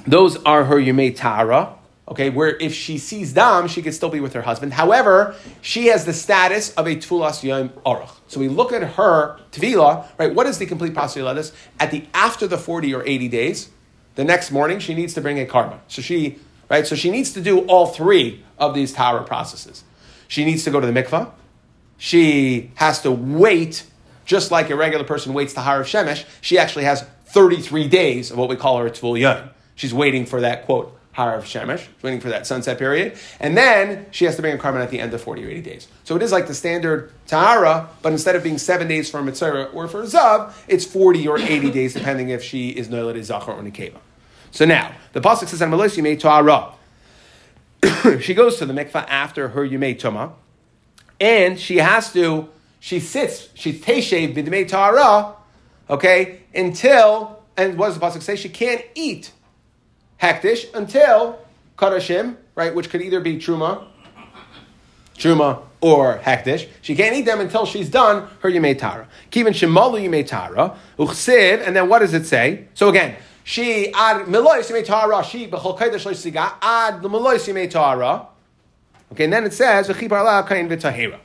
[0.07, 1.77] Those are her yumei tara.
[2.11, 4.73] Okay, where if she sees dam, she could still be with her husband.
[4.73, 8.11] However, she has the status of a tfulas yom aruch.
[8.27, 10.35] So we look at her tvila, right?
[10.35, 11.53] What is the complete this?
[11.79, 13.71] At the after the forty or eighty days,
[14.17, 15.79] the next morning she needs to bring a korban.
[15.87, 16.39] So she,
[16.69, 16.87] right?
[16.87, 19.85] So she needs to do all three of these tara processes.
[20.27, 21.31] She needs to go to the mikvah.
[21.97, 23.85] She has to wait
[24.31, 28.39] just like a regular person waits to Harav Shemesh, she actually has 33 days of
[28.39, 29.51] what we call her Tvul Yom.
[29.75, 33.17] She's waiting for that quote, Harav Shemesh, waiting for that sunset period.
[33.39, 35.61] And then she has to bring a korban at the end of 40 or 80
[35.63, 35.89] days.
[36.05, 39.23] So it is like the standard Tahara, but instead of being seven days for a
[39.23, 43.53] Mitzvah or for Zav, it's 40 or 80 days, depending if she is Noilat Zachar
[43.53, 43.99] or Nikeva.
[44.51, 46.75] So now, the Pasuk says, on Melos Yimei Tahara.
[48.21, 50.33] she goes to the mikvah after her Yimei Tuma,
[51.21, 52.49] and she has to
[52.81, 55.35] she sits, she's teshev b'dmei Tahara,
[55.89, 58.37] okay, until, and what does the Pasuk say?
[58.37, 59.33] She can't eat
[60.21, 61.39] hektish until
[61.77, 63.85] kadashim, right, which could either be truma,
[65.17, 66.69] truma, or hektish.
[66.83, 69.09] She can't eat them until she's done her yemei tara.
[69.31, 72.67] Kivin shemalu yemei tara, uchsiv, and then what does it say?
[72.75, 78.27] So again, she ad melois yemei tara, she b'chol kaidash siga ad melois yemei tara.
[79.13, 81.19] Okay, and then it says v'chibar kain v'tahira.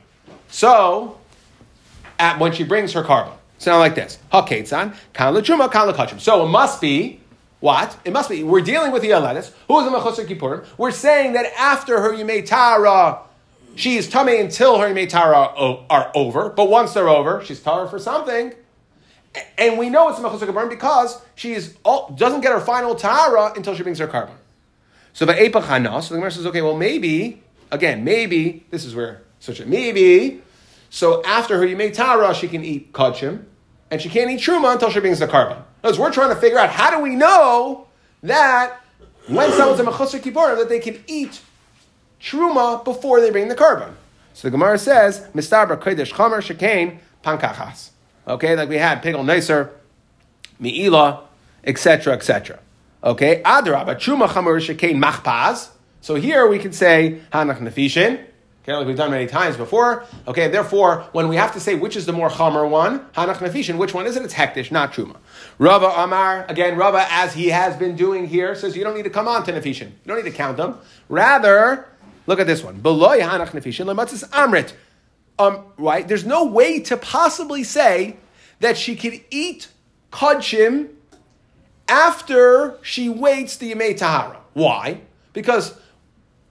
[0.48, 1.18] So
[2.18, 3.32] at when she brings her korban.
[3.58, 4.18] Sound like this.
[4.32, 6.20] Haketzan, kan lechuma, kan lekachim.
[6.20, 7.20] So it must be
[7.66, 7.98] what?
[8.04, 8.44] It must be.
[8.44, 9.50] We're dealing with the Alenis.
[9.66, 10.64] Who is the Mechusar Kippurim?
[10.78, 13.18] We're saying that after her Yumei Tara,
[13.74, 15.52] she is tummy until her Yumei Tara
[15.90, 16.50] are over.
[16.50, 18.54] But once they're over, she's Tara for something.
[19.58, 21.74] And we know it's the Mechusar Kippurim because she is,
[22.14, 24.36] doesn't get her final Tara until she brings her korban.
[25.12, 27.42] So the Epach so the Gemara says, okay, well maybe,
[27.72, 30.40] again, maybe, this is where, such a maybe,
[30.88, 33.42] so after her Yimei Tara, she can eat Kachim,
[33.90, 35.64] and she can't eat Truma until she brings the korban.
[35.86, 37.86] Because we're trying to figure out how do we know
[38.24, 38.80] that
[39.28, 41.40] when someone's a Mechusar Kippur, that they can eat
[42.20, 43.92] Truma before they bring the korban.
[44.34, 47.90] So the Gemara says, Mistabra Kodesh Chomer Shekain Pankachas.
[48.26, 49.70] Okay, like we had Pigel Neser,
[50.58, 51.22] Mi'ila,
[51.62, 52.58] etc., etc.
[53.04, 55.68] Okay, Adraba, Truma Chomer Shekain Machpaz.
[56.00, 58.24] So here we can say Hanach Nefishin,
[58.66, 60.04] Okay, like we've done many times before.
[60.26, 63.78] Okay, therefore, when we have to say which is the more chamer one, hanach nefishin,
[63.78, 64.24] which one is it?
[64.24, 65.18] It's hektish, not truma.
[65.60, 69.10] Rava Amar, again, Rava, as he has been doing here, says you don't need to
[69.10, 69.90] come on to nefishin.
[69.90, 70.78] You don't need to count them.
[71.08, 71.86] Rather,
[72.26, 72.80] look at this one.
[72.80, 74.72] Beloy hanach nefishin lematzis amrit.
[75.38, 76.08] Um, right?
[76.08, 78.16] There's no way to possibly say
[78.58, 79.68] that she could eat
[80.10, 80.88] kodshim
[81.86, 84.40] after she waits the Yemei Tahara.
[84.54, 85.02] Why?
[85.32, 85.78] Because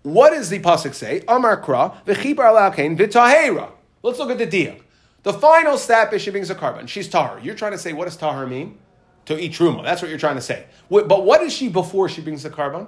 [0.06, 1.24] what does the pasuk say?
[1.28, 3.72] Amar kra v'chibar la'akein v'tahera.
[4.04, 4.76] Let's look at the deal.
[5.24, 6.88] The final step is she brings a korban.
[6.88, 7.40] She's tahar.
[7.42, 8.78] You're trying to say what does tahar mean?
[9.26, 9.84] To eat truma.
[9.84, 10.66] That's what you're trying to say.
[10.90, 12.88] But what is she before she brings the korban?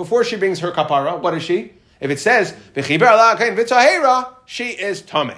[0.00, 1.74] before she brings her kapara, what is she?
[2.00, 5.34] If it says v'chiber ala kain v'tzahera, she is tame.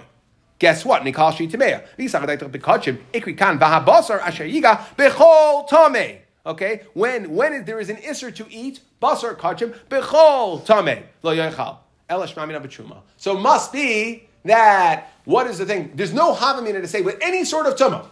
[0.61, 1.03] Guess what?
[1.03, 1.85] Nikal she tameya.
[1.99, 6.19] Ikri kan v'habasar asher yiga b'chol tame.
[6.47, 11.79] Okay, when when there is an isser to eat basar kachim b'chol tame lo yochal
[12.09, 15.93] elash mamin So must be that what is the thing?
[15.95, 18.07] There's no havamina to say with any sort of tumah.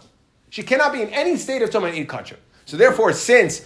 [0.49, 2.37] She cannot be in any state of tumah and eat kachim.
[2.65, 3.65] So therefore, since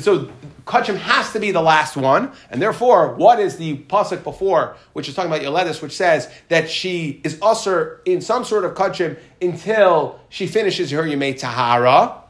[0.00, 0.30] so
[0.66, 5.08] kachim has to be the last one, and therefore, what is the pasuk before, which
[5.08, 9.18] is talking about Yoledis, which says that she is usher in some sort of kachim
[9.40, 12.22] until she finishes her yemei tahara,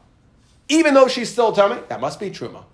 [0.69, 1.81] even though she's still tummy.
[1.89, 2.65] That must be truma.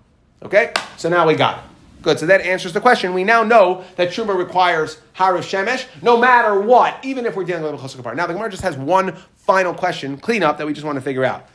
[0.43, 1.63] Okay, so now we got it.
[2.05, 2.19] Good.
[2.19, 3.15] So that answers the question.
[3.15, 7.63] We now know that truma requires harif shemesh, no matter what, even if we're dealing
[7.63, 10.85] with a chosuk Now the Gemara just has one final question, cleanup that we just
[10.85, 11.47] want to figure out.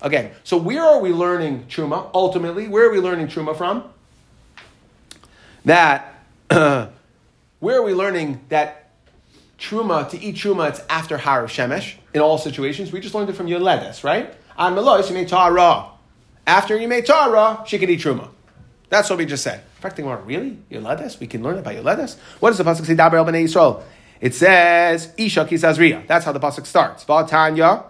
[0.00, 2.10] Again, so where are we learning truma?
[2.14, 3.82] Ultimately, where are we learning truma from?
[5.64, 6.14] That
[6.48, 6.90] where
[7.62, 8.90] are we learning that
[9.58, 12.92] truma to eat truma it's after har of shemesh in all situations?
[12.92, 14.32] We just learned it from Yoledes, right?
[14.56, 15.97] On melois you made tara.
[16.48, 18.30] After you made tara, she could eat truma.
[18.88, 19.60] That's what we just said.
[19.60, 21.20] In fact, really Yoledes?
[21.20, 22.18] We can learn about Yoledes.
[22.40, 22.94] What does the pasuk say?
[22.94, 23.82] Daber el bnei Yisrael.
[24.18, 26.06] It says Isha kisazriya.
[26.06, 27.04] That's how the pasuk starts.
[27.04, 27.84] V'atanya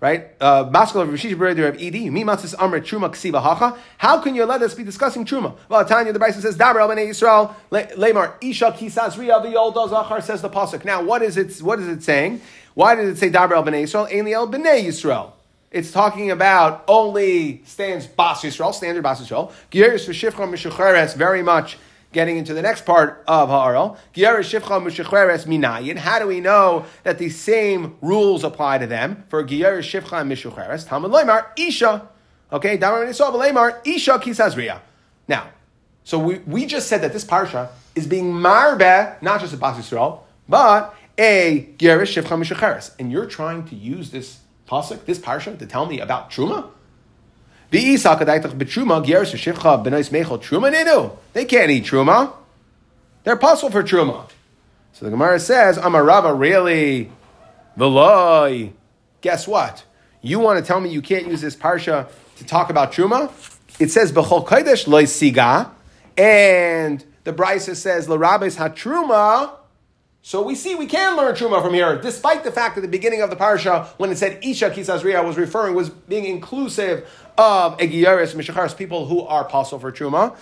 [0.00, 0.28] right?
[0.40, 3.76] Uh, Maskal of Rishish Bereder of Ed, Mimatzis Amrit Truma Ksiva.
[3.96, 5.56] How can you let us be discussing Truma?
[5.68, 10.50] Well, Tanya, the Bryson says, Dabar El Yisrael, Lemar, Isha the old Zachar says the
[10.50, 10.84] Pasuk.
[10.84, 12.40] Now, what is it, what is it saying?
[12.74, 14.08] Why did it say Dabar Bnei Yisrael?
[14.10, 15.32] Ainli El Bnei Yisrael.
[15.70, 19.52] It's talking about only stands Bas Yisrael, standard Bas Yisrael.
[19.70, 21.76] Girish for Shifcha Mishucheres, very much
[22.10, 25.96] getting into the next part of Ha'aral, minayin.
[25.98, 30.32] How do we know that the same rules apply to them for Giyar Shifcha and
[30.32, 30.88] Mishucheres?
[30.88, 32.08] Talmud Leimar, Isha.
[32.50, 34.80] Okay, Damar Nisov Leimar, Isha Kisazriya.
[35.28, 35.50] Now,
[36.02, 39.76] so we, we just said that this parsha is being marbe, not just a Bas
[39.76, 42.94] Yisrael, but a Gerish Shifcha Mishucheres.
[42.98, 44.38] And you're trying to use this
[44.68, 46.70] pasuk, this parsha, to tell me about Truma?
[47.70, 48.00] They
[51.44, 52.32] can't eat truma.
[53.24, 54.30] They're puzzled for truma.
[54.94, 57.10] So the Gemara says, Amarava, really?
[57.76, 58.72] the Veloy.
[59.20, 59.84] Guess what?
[60.22, 63.30] You want to tell me you can't use this parsha to talk about truma?
[63.78, 65.70] It says, B'chol kodesh loy siga.
[66.16, 69.57] And the Brisa says, L'rabes ha-truma.
[70.22, 73.22] So we see we can learn truma from here, despite the fact that the beginning
[73.22, 77.08] of the parsha, when it said Isha Kisazriya, was referring, was being inclusive
[77.38, 80.36] of Egiyaris Mishacharis, people who are apostle for truma.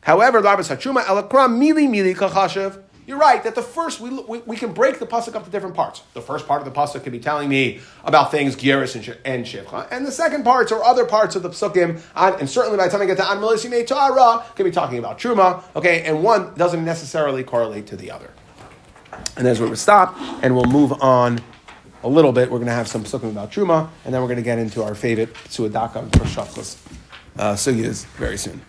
[0.00, 2.82] However, Labas HaTruma, Elakram, Mili Mili Kachashev.
[3.06, 5.74] You're right that the first we, we, we, can break the pasuk up to different
[5.74, 6.02] parts.
[6.12, 9.46] The first part of the pasuk can be telling me about things Gieris and, and
[9.46, 12.90] Shivcha, and the second parts or other parts of the psukim, and certainly by the
[12.90, 15.62] time I get to An Melisi Torah, can be talking about truma.
[15.74, 18.30] Okay, and one doesn't necessarily correlate to the other.
[19.36, 21.40] And that's where we stop, and we'll move on
[22.02, 22.50] a little bit.
[22.50, 24.82] We're going to have some sukkim about Truma, and then we're going to get into
[24.82, 26.76] our favorite Suadaka Shachos
[27.38, 28.60] uh, sugyas very soon.